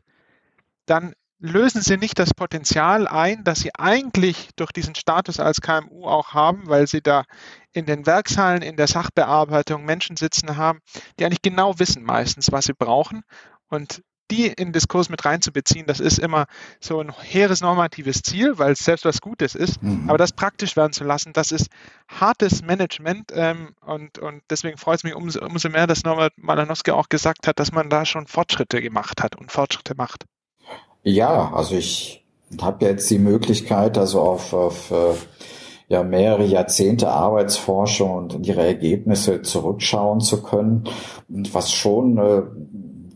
dann 0.87 1.15
lösen 1.39 1.83
sie 1.83 1.99
nicht 1.99 2.19
das 2.19 2.33
Potenzial 2.33 3.07
ein, 3.07 3.45
das 3.45 3.61
sie 3.61 3.75
eigentlich 3.75 4.51
durch 4.57 4.73
diesen 4.73 4.95
Status 4.95 5.39
als 5.39 5.61
KMU 5.61 6.07
auch 6.07 6.33
haben, 6.33 6.67
weil 6.67 6.87
sie 6.87 7.03
da 7.03 7.25
in 7.73 7.85
den 7.85 8.07
Werkshallen, 8.07 8.63
in 8.63 8.77
der 8.77 8.87
Sachbearbeitung 8.87 9.85
Menschen 9.85 10.17
sitzen 10.17 10.57
haben, 10.57 10.81
die 11.19 11.27
eigentlich 11.27 11.43
genau 11.43 11.79
wissen 11.79 12.05
meistens, 12.05 12.53
was 12.53 12.65
sie 12.65 12.73
brauchen. 12.73 13.23
Und 13.69 14.03
die 14.31 14.47
in 14.47 14.55
den 14.57 14.73
Diskurs 14.73 15.09
mit 15.09 15.25
reinzubeziehen, 15.25 15.87
das 15.87 16.01
ist 16.01 16.19
immer 16.19 16.47
so 16.81 17.01
ein 17.01 17.13
hehres 17.21 17.61
normatives 17.61 18.23
Ziel, 18.23 18.59
weil 18.59 18.73
es 18.73 18.81
selbst 18.81 19.05
was 19.05 19.21
Gutes 19.21 19.55
ist. 19.55 19.81
Mhm. 19.83 20.09
Aber 20.09 20.19
das 20.19 20.33
praktisch 20.33 20.75
werden 20.75 20.93
zu 20.93 21.05
lassen, 21.05 21.33
das 21.33 21.53
ist 21.53 21.69
hartes 22.09 22.63
Management 22.63 23.31
ähm, 23.33 23.75
und, 23.81 24.19
und 24.19 24.43
deswegen 24.51 24.79
freut 24.79 24.99
es 24.99 25.05
mich 25.05 25.15
umso, 25.15 25.45
umso 25.45 25.69
mehr, 25.69 25.87
dass 25.87 26.03
Norbert 26.03 26.33
Malanowski 26.37 26.91
auch 26.91 27.09
gesagt 27.09 27.47
hat, 27.47 27.61
dass 27.61 27.71
man 27.71 27.89
da 27.89 28.05
schon 28.05 28.27
Fortschritte 28.27 28.83
gemacht 28.83 29.23
hat 29.23 29.37
und 29.37 29.53
Fortschritte 29.53 29.95
macht. 29.97 30.25
Ja, 31.09 31.53
also 31.55 31.77
ich 31.77 32.27
habe 32.61 32.85
jetzt 32.85 33.09
die 33.11 33.21
Möglichkeit, 33.21 33.97
also 33.97 34.23
auf, 34.23 34.53
auf 34.53 34.91
äh, 34.91 35.15
ja, 35.87 36.03
mehrere 36.03 36.45
Jahrzehnte 36.45 37.11
Arbeitsforschung 37.11 38.13
und 38.17 38.45
ihre 38.45 38.67
Ergebnisse 38.67 39.41
zurückschauen 39.43 40.19
zu 40.19 40.43
können. 40.43 40.83
Und 41.29 41.55
was 41.55 41.71
schon 41.71 42.19
äh, 42.19 42.43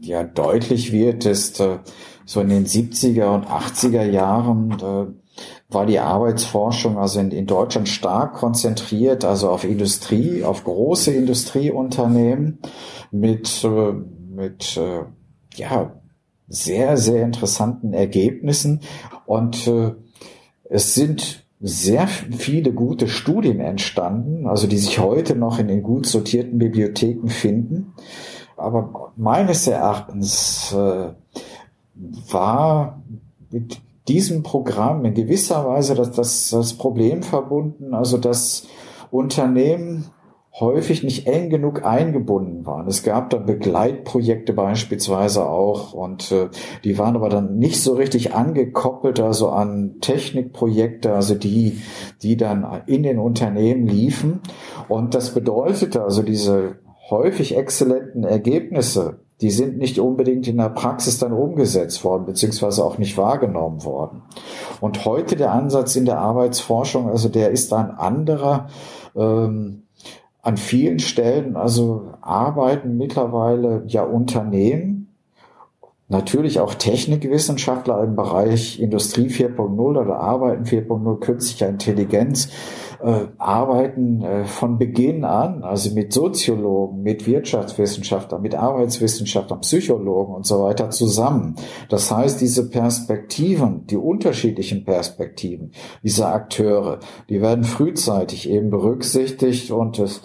ja 0.03 0.23
deutlich 0.23 0.93
wird, 0.93 1.27
ist 1.27 1.59
äh, 1.59 1.79
so 2.25 2.41
in 2.41 2.51
den 2.51 2.65
70er 2.65 3.35
und 3.35 3.47
80er 3.47 4.05
Jahren 4.05 4.71
äh, 4.71 5.73
war 5.75 5.85
die 5.85 5.99
Arbeitsforschung 5.99 6.97
also 6.97 7.19
in, 7.19 7.33
in 7.33 7.47
Deutschland 7.47 7.89
stark 7.89 8.35
konzentriert, 8.35 9.25
also 9.25 9.51
auf 9.51 9.65
Industrie, 9.65 10.45
auf 10.45 10.63
große 10.63 11.13
Industrieunternehmen 11.13 12.61
mit, 13.11 13.65
äh, 13.65 13.93
mit 13.93 14.77
äh, 14.77 15.07
ja, 15.57 16.00
sehr, 16.51 16.99
sehr 16.99 17.25
interessanten 17.25 17.95
Ergebnissen. 17.95 18.81
Und 19.25 19.67
äh, 19.67 19.93
es 20.65 20.95
sind 20.95 21.47
sehr 21.61 22.09
viele 22.09 22.73
gute 22.73 23.07
Studien 23.07 23.61
entstanden, 23.61 24.47
also 24.47 24.67
die 24.67 24.79
sich 24.79 24.99
heute 24.99 25.37
noch 25.37 25.59
in 25.59 25.69
den 25.69 25.83
gut 25.83 26.07
sortierten 26.07 26.59
Bibliotheken 26.59 27.29
finden. 27.29 27.95
Aber 28.57 29.13
meines 29.17 29.67
Erachtens 29.67 30.73
äh, 30.73 31.13
war 32.31 33.03
mit 33.51 33.81
diesem 34.09 34.43
Programm 34.43 35.05
in 35.05 35.15
gewisser 35.15 35.67
Weise 35.67 35.95
das, 35.95 36.11
das, 36.13 36.51
das 36.51 36.75
Problem 36.75 37.23
verbunden, 37.23 37.95
also 37.95 38.19
dass 38.19 38.67
Unternehmen 39.11 40.07
häufig 40.59 41.05
nicht 41.05 41.27
eng 41.29 41.49
genug 41.49 41.85
eingebunden 41.85 42.67
waren. 42.67 42.89
Es 42.89 43.03
gab 43.03 43.31
da 43.31 43.37
Begleitprojekte 43.37 44.53
beispielsweise 44.53 45.49
auch 45.49 45.93
und 45.93 46.33
äh, 46.33 46.49
die 46.83 46.99
waren 46.99 47.15
aber 47.15 47.29
dann 47.29 47.59
nicht 47.59 47.83
so 47.83 47.95
richtig 47.95 48.35
angekoppelt, 48.35 49.21
also 49.21 49.51
an 49.51 49.97
Technikprojekte, 50.01 51.15
also 51.15 51.35
die, 51.37 51.81
die 52.23 52.37
dann 52.37 52.83
in 52.87 53.05
den 53.05 53.19
Unternehmen 53.19 53.87
liefen. 53.87 54.41
Und 54.89 55.15
das 55.15 55.35
bedeutete 55.35 56.03
also 56.03 56.23
diese 56.23 56.79
häufig 57.11 57.57
exzellenten 57.57 58.25
Ergebnisse, 58.25 59.21
die 59.41 59.51
sind 59.51 59.79
nicht 59.79 59.99
unbedingt 59.99 60.47
in 60.49 60.59
der 60.59 60.69
Praxis 60.69 61.19
dann 61.19 61.33
umgesetzt 61.33 62.05
worden, 62.05 62.27
beziehungsweise 62.27 62.85
auch 62.85 62.99
nicht 62.99 63.17
wahrgenommen 63.17 63.85
worden. 63.85 64.23
Und 64.81 65.05
heute 65.05 65.37
der 65.37 65.53
Ansatz 65.53 65.97
in 65.97 66.05
der 66.05 66.19
Arbeitsforschung, 66.19 67.09
also 67.09 67.29
der 67.29 67.51
ist 67.51 67.73
ein 67.73 67.91
anderer, 67.91 68.69
ähm, 69.17 69.85
an 70.43 70.57
vielen 70.57 70.99
Stellen 70.99 71.57
also 71.57 72.13
arbeiten 72.21 72.97
mittlerweile 72.97 73.85
ja 73.87 74.03
Unternehmen, 74.05 75.00
natürlich 76.11 76.61
auch 76.61 76.75
Technikwissenschaftler 76.75 78.03
im 78.03 78.17
Bereich 78.17 78.81
Industrie 78.81 79.29
4.0 79.29 79.79
oder 79.79 80.21
Arbeiten 80.21 80.65
4.0, 80.65 81.21
künstlicher 81.21 81.69
Intelligenz, 81.69 82.49
äh, 83.03 83.29
arbeiten 83.39 84.21
äh, 84.23 84.45
von 84.45 84.77
Beginn 84.77 85.25
an, 85.25 85.63
also 85.63 85.95
mit 85.95 86.13
Soziologen, 86.13 87.03
mit 87.03 87.27
Wirtschaftswissenschaftlern, 87.27 88.43
mit 88.43 88.55
Arbeitswissenschaftlern, 88.55 89.61
Psychologen 89.61 90.35
und 90.35 90.47
so 90.47 90.65
weiter 90.65 90.91
zusammen. 90.91 91.55
Das 91.89 92.11
heißt, 92.11 92.41
diese 92.41 92.69
Perspektiven, 92.69 93.87
die 93.87 93.97
unterschiedlichen 93.97 94.85
Perspektiven 94.85 95.71
dieser 96.03 96.35
Akteure, 96.35 96.99
die 97.29 97.41
werden 97.41 97.65
frühzeitig 97.65 98.51
eben 98.51 98.71
berücksichtigt 98.71 99.71
und 99.71 99.99
es 99.99 100.23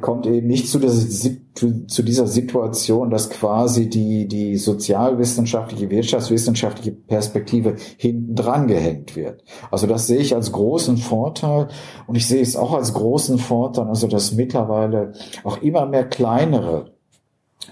kommt 0.00 0.26
eben 0.26 0.46
nicht 0.46 0.68
zu, 0.68 0.78
dieser 0.78 2.26
Situation, 2.26 3.10
dass 3.10 3.30
quasi 3.30 3.88
die, 3.88 4.26
die 4.26 4.56
sozialwissenschaftliche, 4.56 5.90
wirtschaftswissenschaftliche 5.90 6.92
Perspektive 6.92 7.76
hinten 7.96 8.34
dran 8.34 8.66
gehängt 8.66 9.14
wird. 9.14 9.44
Also 9.70 9.86
das 9.86 10.06
sehe 10.06 10.18
ich 10.18 10.34
als 10.34 10.52
großen 10.52 10.96
Vorteil 10.96 11.68
und 12.06 12.16
ich 12.16 12.26
sehe 12.26 12.42
es 12.42 12.56
auch 12.56 12.72
als 12.72 12.94
großen 12.94 13.38
Vorteil, 13.38 13.86
also 13.86 14.08
dass 14.08 14.32
mittlerweile 14.32 15.12
auch 15.44 15.62
immer 15.62 15.86
mehr 15.86 16.04
kleinere 16.08 16.94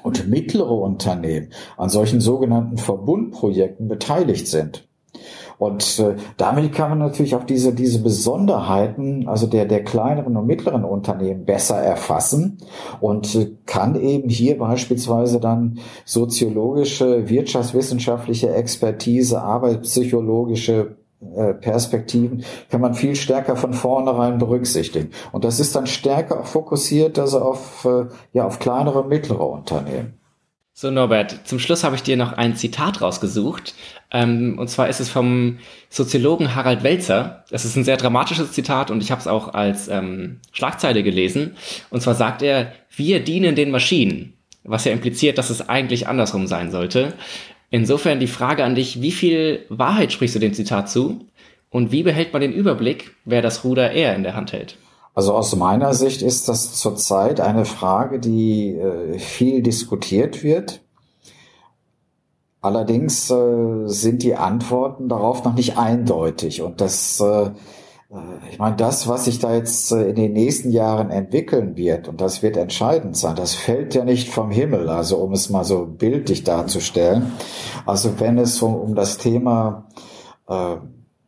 und 0.02 0.28
mittlere 0.28 0.72
Unternehmen 0.72 1.50
an 1.76 1.88
solchen 1.88 2.20
sogenannten 2.20 2.78
Verbundprojekten 2.78 3.88
beteiligt 3.88 4.46
sind. 4.46 4.88
Und 5.62 6.00
äh, 6.00 6.16
damit 6.38 6.72
kann 6.72 6.90
man 6.90 6.98
natürlich 6.98 7.36
auch 7.36 7.44
diese, 7.44 7.72
diese 7.72 8.02
Besonderheiten, 8.02 9.28
also 9.28 9.46
der, 9.46 9.64
der 9.64 9.84
kleineren 9.84 10.36
und 10.36 10.44
mittleren 10.44 10.84
Unternehmen 10.84 11.44
besser 11.44 11.76
erfassen 11.76 12.58
und 13.00 13.32
äh, 13.36 13.52
kann 13.64 13.94
eben 13.94 14.28
hier 14.28 14.58
beispielsweise 14.58 15.38
dann 15.38 15.78
soziologische, 16.04 17.28
wirtschaftswissenschaftliche 17.28 18.52
Expertise, 18.52 19.40
arbeitspsychologische 19.40 20.96
äh, 21.36 21.54
Perspektiven 21.54 22.42
kann 22.68 22.80
man 22.80 22.94
viel 22.94 23.14
stärker 23.14 23.54
von 23.54 23.72
vornherein 23.72 24.38
berücksichtigen. 24.38 25.10
Und 25.30 25.44
das 25.44 25.60
ist 25.60 25.76
dann 25.76 25.86
stärker 25.86 26.42
fokussiert 26.42 27.20
also 27.20 27.40
auf, 27.40 27.84
äh, 27.84 28.06
ja, 28.32 28.46
auf 28.46 28.58
kleinere, 28.58 29.06
mittlere 29.06 29.48
Unternehmen. 29.48 30.18
So, 30.82 30.90
Norbert, 30.90 31.46
zum 31.46 31.60
Schluss 31.60 31.84
habe 31.84 31.94
ich 31.94 32.02
dir 32.02 32.16
noch 32.16 32.32
ein 32.32 32.56
Zitat 32.56 33.02
rausgesucht. 33.02 33.72
Ähm, 34.10 34.58
und 34.58 34.66
zwar 34.66 34.88
ist 34.88 34.98
es 34.98 35.08
vom 35.08 35.58
Soziologen 35.88 36.56
Harald 36.56 36.82
Welzer. 36.82 37.44
Das 37.50 37.64
ist 37.64 37.76
ein 37.76 37.84
sehr 37.84 37.96
dramatisches 37.96 38.50
Zitat 38.50 38.90
und 38.90 39.00
ich 39.00 39.12
habe 39.12 39.20
es 39.20 39.28
auch 39.28 39.54
als 39.54 39.86
ähm, 39.86 40.40
Schlagzeile 40.50 41.04
gelesen. 41.04 41.54
Und 41.90 42.02
zwar 42.02 42.16
sagt 42.16 42.42
er, 42.42 42.72
wir 42.96 43.20
dienen 43.20 43.54
den 43.54 43.70
Maschinen. 43.70 44.32
Was 44.64 44.84
ja 44.84 44.90
impliziert, 44.90 45.38
dass 45.38 45.50
es 45.50 45.68
eigentlich 45.68 46.08
andersrum 46.08 46.48
sein 46.48 46.72
sollte. 46.72 47.14
Insofern 47.70 48.18
die 48.18 48.26
Frage 48.26 48.64
an 48.64 48.74
dich, 48.74 49.00
wie 49.00 49.12
viel 49.12 49.64
Wahrheit 49.68 50.12
sprichst 50.12 50.34
du 50.34 50.40
dem 50.40 50.52
Zitat 50.52 50.90
zu? 50.90 51.28
Und 51.70 51.92
wie 51.92 52.02
behält 52.02 52.32
man 52.32 52.42
den 52.42 52.52
Überblick, 52.52 53.14
wer 53.24 53.40
das 53.40 53.62
Ruder 53.62 53.92
eher 53.92 54.16
in 54.16 54.24
der 54.24 54.34
Hand 54.34 54.52
hält? 54.52 54.78
Also 55.14 55.34
aus 55.34 55.54
meiner 55.56 55.92
Sicht 55.92 56.22
ist 56.22 56.48
das 56.48 56.74
zurzeit 56.74 57.40
eine 57.40 57.64
Frage, 57.64 58.18
die 58.18 58.70
äh, 58.76 59.18
viel 59.18 59.62
diskutiert 59.62 60.42
wird. 60.42 60.80
Allerdings 62.62 63.30
äh, 63.30 63.88
sind 63.88 64.22
die 64.22 64.36
Antworten 64.36 65.08
darauf 65.08 65.44
noch 65.44 65.54
nicht 65.54 65.76
eindeutig. 65.76 66.62
Und 66.62 66.80
das, 66.80 67.20
äh, 67.20 67.50
ich 68.50 68.58
meine, 68.58 68.76
das, 68.76 69.06
was 69.06 69.26
sich 69.26 69.38
da 69.38 69.54
jetzt 69.54 69.92
in 69.92 70.14
den 70.14 70.32
nächsten 70.32 70.70
Jahren 70.70 71.10
entwickeln 71.10 71.76
wird, 71.76 72.08
und 72.08 72.20
das 72.22 72.42
wird 72.42 72.56
entscheidend 72.56 73.16
sein, 73.16 73.36
das 73.36 73.54
fällt 73.54 73.94
ja 73.94 74.04
nicht 74.04 74.30
vom 74.30 74.50
Himmel, 74.50 74.88
also 74.88 75.18
um 75.18 75.32
es 75.32 75.50
mal 75.50 75.64
so 75.64 75.84
bildlich 75.84 76.44
darzustellen. 76.44 77.32
Also 77.84 78.18
wenn 78.18 78.38
es 78.38 78.62
um, 78.62 78.74
um 78.76 78.94
das 78.94 79.18
Thema 79.18 79.88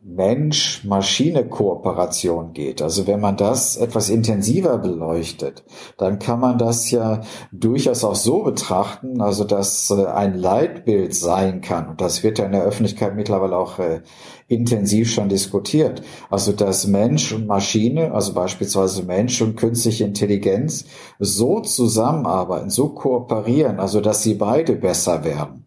Mensch-Maschine-Kooperation 0.07 2.53
geht. 2.53 2.83
Also 2.83 3.07
wenn 3.07 3.19
man 3.19 3.37
das 3.37 3.75
etwas 3.75 4.09
intensiver 4.09 4.77
beleuchtet, 4.77 5.63
dann 5.97 6.19
kann 6.19 6.39
man 6.39 6.59
das 6.59 6.91
ja 6.91 7.21
durchaus 7.51 8.03
auch 8.03 8.13
so 8.13 8.43
betrachten, 8.43 9.19
also 9.19 9.45
dass 9.45 9.89
äh, 9.89 10.05
ein 10.05 10.35
Leitbild 10.35 11.15
sein 11.15 11.61
kann. 11.61 11.89
Und 11.89 12.01
das 12.01 12.21
wird 12.21 12.37
ja 12.37 12.45
in 12.45 12.51
der 12.51 12.65
Öffentlichkeit 12.65 13.15
mittlerweile 13.15 13.57
auch 13.57 13.79
äh, 13.79 14.01
intensiv 14.47 15.11
schon 15.11 15.27
diskutiert. 15.27 16.03
Also 16.29 16.51
dass 16.51 16.85
Mensch 16.85 17.33
und 17.33 17.47
Maschine, 17.47 18.13
also 18.13 18.35
beispielsweise 18.35 19.01
Mensch 19.03 19.41
und 19.41 19.55
künstliche 19.55 20.03
Intelligenz, 20.03 20.85
so 21.17 21.61
zusammenarbeiten, 21.61 22.69
so 22.69 22.89
kooperieren, 22.89 23.79
also 23.79 24.01
dass 24.01 24.21
sie 24.21 24.35
beide 24.35 24.75
besser 24.75 25.23
werden 25.23 25.64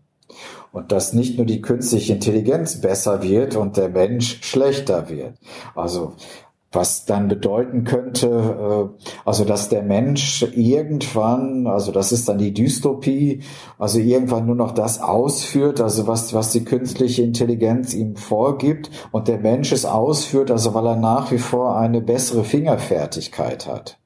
und 0.72 0.92
dass 0.92 1.12
nicht 1.12 1.36
nur 1.36 1.46
die 1.46 1.60
künstliche 1.60 2.12
Intelligenz 2.14 2.80
besser 2.80 3.22
wird 3.22 3.56
und 3.56 3.76
der 3.76 3.88
Mensch 3.88 4.40
schlechter 4.42 5.08
wird. 5.08 5.34
Also 5.74 6.14
was 6.70 7.06
dann 7.06 7.28
bedeuten 7.28 7.84
könnte, 7.84 8.26
äh, 8.28 9.08
also 9.24 9.44
dass 9.44 9.68
der 9.68 9.82
Mensch 9.82 10.42
irgendwann, 10.54 11.66
also 11.66 11.92
das 11.92 12.12
ist 12.12 12.28
dann 12.28 12.38
die 12.38 12.52
Dystopie, 12.52 13.42
also 13.78 13.98
irgendwann 13.98 14.46
nur 14.46 14.54
noch 14.54 14.72
das 14.72 15.00
ausführt, 15.00 15.80
also 15.80 16.06
was, 16.06 16.34
was 16.34 16.52
die 16.52 16.64
künstliche 16.64 17.22
Intelligenz 17.22 17.94
ihm 17.94 18.16
vorgibt 18.16 18.90
und 19.12 19.28
der 19.28 19.38
Mensch 19.38 19.72
es 19.72 19.86
ausführt, 19.86 20.50
also 20.50 20.74
weil 20.74 20.86
er 20.86 20.96
nach 20.96 21.30
wie 21.30 21.38
vor 21.38 21.78
eine 21.78 22.02
bessere 22.02 22.44
Fingerfertigkeit 22.44 23.66
hat. 23.66 23.97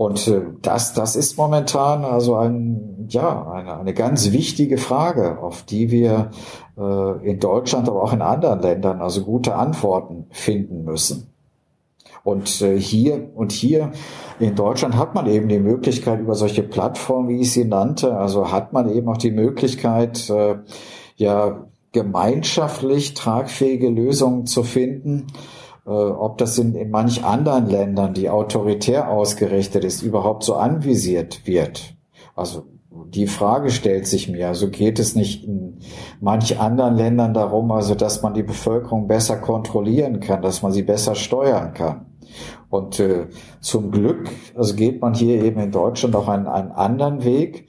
Und 0.00 0.26
äh, 0.28 0.40
das, 0.62 0.94
das 0.94 1.14
ist 1.14 1.36
momentan 1.36 2.06
also 2.06 2.34
ein, 2.34 3.06
ja, 3.10 3.46
eine, 3.50 3.76
eine 3.76 3.92
ganz 3.92 4.32
wichtige 4.32 4.78
Frage, 4.78 5.42
auf 5.42 5.62
die 5.64 5.90
wir 5.90 6.30
äh, 6.78 7.30
in 7.30 7.38
Deutschland, 7.38 7.86
aber 7.86 8.02
auch 8.02 8.14
in 8.14 8.22
anderen 8.22 8.62
Ländern 8.62 9.02
also 9.02 9.22
gute 9.22 9.56
Antworten 9.56 10.24
finden 10.30 10.84
müssen. 10.84 11.34
Und 12.24 12.62
äh, 12.62 12.80
hier 12.80 13.28
und 13.34 13.52
hier 13.52 13.92
in 14.38 14.54
Deutschland 14.54 14.96
hat 14.96 15.14
man 15.14 15.26
eben 15.26 15.48
die 15.48 15.58
Möglichkeit 15.58 16.20
über 16.20 16.34
solche 16.34 16.62
Plattformen, 16.62 17.28
wie 17.28 17.42
ich 17.42 17.52
sie 17.52 17.66
nannte, 17.66 18.16
also 18.16 18.50
hat 18.50 18.72
man 18.72 18.88
eben 18.88 19.06
auch 19.06 19.18
die 19.18 19.32
Möglichkeit, 19.32 20.30
äh, 20.30 20.60
ja 21.16 21.66
gemeinschaftlich 21.92 23.12
tragfähige 23.12 23.90
Lösungen 23.90 24.46
zu 24.46 24.62
finden 24.62 25.26
ob 25.92 26.38
das 26.38 26.58
in, 26.58 26.74
in 26.74 26.90
manch 26.90 27.24
anderen 27.24 27.68
Ländern, 27.68 28.14
die 28.14 28.30
autoritär 28.30 29.10
ausgerichtet 29.10 29.84
ist, 29.84 30.02
überhaupt 30.02 30.44
so 30.44 30.54
anvisiert 30.54 31.46
wird. 31.46 31.94
Also 32.34 32.64
die 32.90 33.26
Frage 33.26 33.70
stellt 33.70 34.06
sich 34.06 34.28
mir, 34.28 34.48
also 34.48 34.68
geht 34.68 34.98
es 34.98 35.14
nicht 35.14 35.44
in 35.44 35.78
manch 36.20 36.58
anderen 36.58 36.96
Ländern 36.96 37.34
darum, 37.34 37.70
also 37.70 37.94
dass 37.94 38.22
man 38.22 38.34
die 38.34 38.42
Bevölkerung 38.42 39.06
besser 39.08 39.36
kontrollieren 39.36 40.20
kann, 40.20 40.42
dass 40.42 40.62
man 40.62 40.72
sie 40.72 40.82
besser 40.82 41.14
steuern 41.14 41.74
kann. 41.74 42.06
Und 42.68 43.00
äh, 43.00 43.26
zum 43.60 43.90
Glück, 43.90 44.30
also 44.54 44.74
geht 44.74 45.00
man 45.00 45.14
hier 45.14 45.42
eben 45.42 45.60
in 45.60 45.72
Deutschland 45.72 46.14
auch 46.14 46.28
einen, 46.28 46.46
einen 46.46 46.70
anderen 46.70 47.24
Weg, 47.24 47.66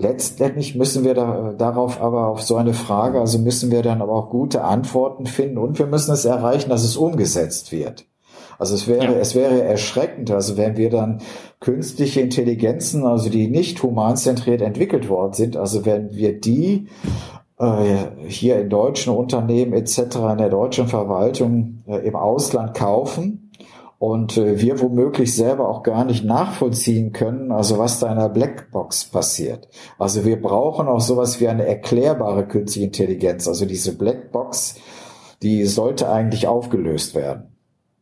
Letztendlich 0.00 0.76
müssen 0.76 1.04
wir 1.04 1.12
da, 1.12 1.52
darauf 1.56 2.00
aber 2.00 2.28
auf 2.28 2.40
so 2.40 2.56
eine 2.56 2.72
Frage, 2.72 3.20
also 3.20 3.38
müssen 3.38 3.70
wir 3.70 3.82
dann 3.82 4.00
aber 4.00 4.14
auch 4.14 4.30
gute 4.30 4.64
Antworten 4.64 5.26
finden 5.26 5.58
und 5.58 5.78
wir 5.78 5.86
müssen 5.86 6.12
es 6.12 6.24
erreichen, 6.24 6.70
dass 6.70 6.84
es 6.84 6.96
umgesetzt 6.96 7.70
wird. 7.70 8.06
Also 8.58 8.74
es 8.74 8.88
wäre, 8.88 9.04
ja. 9.04 9.12
es 9.12 9.34
wäre 9.34 9.62
erschreckend, 9.62 10.30
also 10.30 10.56
wenn 10.56 10.78
wir 10.78 10.88
dann 10.88 11.20
künstliche 11.60 12.22
Intelligenzen, 12.22 13.04
also 13.04 13.28
die 13.28 13.48
nicht 13.48 13.82
humanzentriert 13.82 14.62
entwickelt 14.62 15.10
worden 15.10 15.34
sind, 15.34 15.58
also 15.58 15.84
wenn 15.84 16.14
wir 16.14 16.40
die 16.40 16.86
äh, 17.58 17.96
hier 18.26 18.58
in 18.58 18.70
deutschen 18.70 19.14
Unternehmen 19.14 19.74
etc., 19.74 19.98
in 20.32 20.38
der 20.38 20.48
deutschen 20.48 20.88
Verwaltung 20.88 21.82
äh, 21.86 22.06
im 22.06 22.16
Ausland 22.16 22.74
kaufen, 22.74 23.39
und 24.00 24.38
äh, 24.38 24.58
wir 24.58 24.80
womöglich 24.80 25.36
selber 25.36 25.68
auch 25.68 25.82
gar 25.82 26.06
nicht 26.06 26.24
nachvollziehen 26.24 27.12
können, 27.12 27.52
also 27.52 27.78
was 27.78 28.00
da 28.00 28.10
in 28.10 28.18
der 28.18 28.30
Blackbox 28.30 29.04
passiert. 29.04 29.68
Also 29.98 30.24
wir 30.24 30.40
brauchen 30.40 30.88
auch 30.88 31.02
sowas 31.02 31.38
wie 31.38 31.48
eine 31.48 31.66
erklärbare 31.66 32.48
künstliche 32.48 32.86
Intelligenz. 32.86 33.46
Also 33.46 33.66
diese 33.66 33.98
Blackbox, 33.98 34.76
die 35.42 35.66
sollte 35.66 36.10
eigentlich 36.10 36.48
aufgelöst 36.48 37.14
werden. 37.14 37.54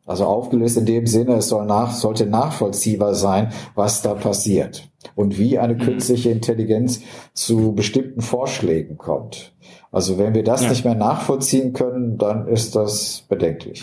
Also 0.07 0.24
aufgelöst 0.24 0.76
in 0.76 0.86
dem 0.86 1.09
Sinne, 1.09 1.34
es 1.34 1.49
soll 1.49 1.66
nach, 1.66 1.92
sollte 1.92 2.26
nachvollziehbar 2.26 3.16
sein, 3.16 3.49
was 3.74 4.01
da 4.01 4.14
passiert 4.14 4.88
und 5.16 5.36
wie 5.36 5.59
eine 5.59 5.74
mhm. 5.74 5.80
künstliche 5.80 6.30
Intelligenz 6.30 7.01
zu 7.34 7.72
bestimmten 7.72 8.20
Vorschlägen 8.20 8.99
kommt. 8.99 9.53
Also 9.90 10.16
wenn 10.16 10.32
wir 10.32 10.44
das 10.44 10.62
ja. 10.62 10.68
nicht 10.68 10.84
mehr 10.84 10.94
nachvollziehen 10.94 11.72
können, 11.72 12.18
dann 12.18 12.46
ist 12.46 12.76
das 12.76 13.24
bedenklich. 13.28 13.82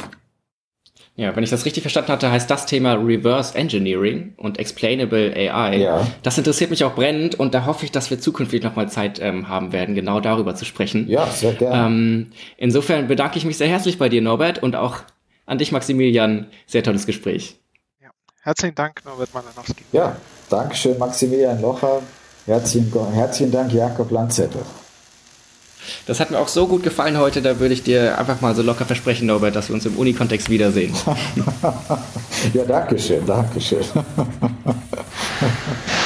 Ja, 1.17 1.33
wenn 1.33 1.43
ich 1.43 1.49
das 1.49 1.63
richtig 1.63 1.81
verstanden 1.81 2.11
hatte, 2.11 2.29
heißt 2.29 2.51
das 2.51 2.65
Thema 2.65 2.93
Reverse 2.93 3.55
Engineering 3.55 4.33
und 4.35 4.59
Explainable 4.59 5.33
AI. 5.33 5.77
Ja. 5.77 6.05
Das 6.23 6.37
interessiert 6.37 6.71
mich 6.71 6.83
auch 6.83 6.93
brennend 6.93 7.35
und 7.35 7.53
da 7.53 7.65
hoffe 7.65 7.85
ich, 7.85 7.91
dass 7.91 8.09
wir 8.09 8.19
zukünftig 8.19 8.63
nochmal 8.63 8.89
Zeit 8.89 9.19
ähm, 9.21 9.47
haben 9.47 9.71
werden, 9.71 9.95
genau 9.95 10.19
darüber 10.19 10.55
zu 10.55 10.65
sprechen. 10.65 11.07
Ja, 11.07 11.25
sehr 11.27 11.53
gerne. 11.53 11.87
Ähm, 11.87 12.31
insofern 12.57 13.07
bedanke 13.07 13.37
ich 13.37 13.45
mich 13.45 13.57
sehr 13.57 13.69
herzlich 13.69 13.97
bei 13.97 14.09
dir, 14.09 14.21
Norbert, 14.21 14.61
und 14.61 14.75
auch 14.75 14.97
an 15.45 15.57
dich, 15.57 15.71
Maximilian. 15.71 16.47
Sehr 16.65 16.83
tolles 16.83 17.05
Gespräch. 17.05 17.59
Ja. 18.01 18.09
Herzlichen 18.41 18.75
Dank, 18.75 19.01
Norbert 19.05 19.33
Malanowski. 19.33 19.85
Ja, 19.93 20.17
Dankeschön, 20.49 20.97
Maximilian 20.97 21.61
Locher. 21.61 22.01
Herzlichen, 22.45 22.91
herzlichen 23.13 23.51
Dank, 23.53 23.71
Jakob 23.71 24.11
Landzettel. 24.11 24.61
Das 26.05 26.19
hat 26.19 26.31
mir 26.31 26.39
auch 26.39 26.47
so 26.47 26.67
gut 26.67 26.83
gefallen 26.83 27.17
heute, 27.17 27.41
da 27.41 27.59
würde 27.59 27.73
ich 27.73 27.83
dir 27.83 28.17
einfach 28.17 28.41
mal 28.41 28.55
so 28.55 28.61
locker 28.61 28.85
versprechen, 28.85 29.27
Norbert, 29.27 29.55
dass 29.55 29.69
wir 29.69 29.75
uns 29.75 29.85
im 29.85 29.95
Unikontext 29.95 30.49
wiedersehen. 30.49 30.93
ja, 32.53 32.63
danke 32.65 32.97
schön, 32.97 33.25
danke 33.25 33.61
schön. 33.61 33.83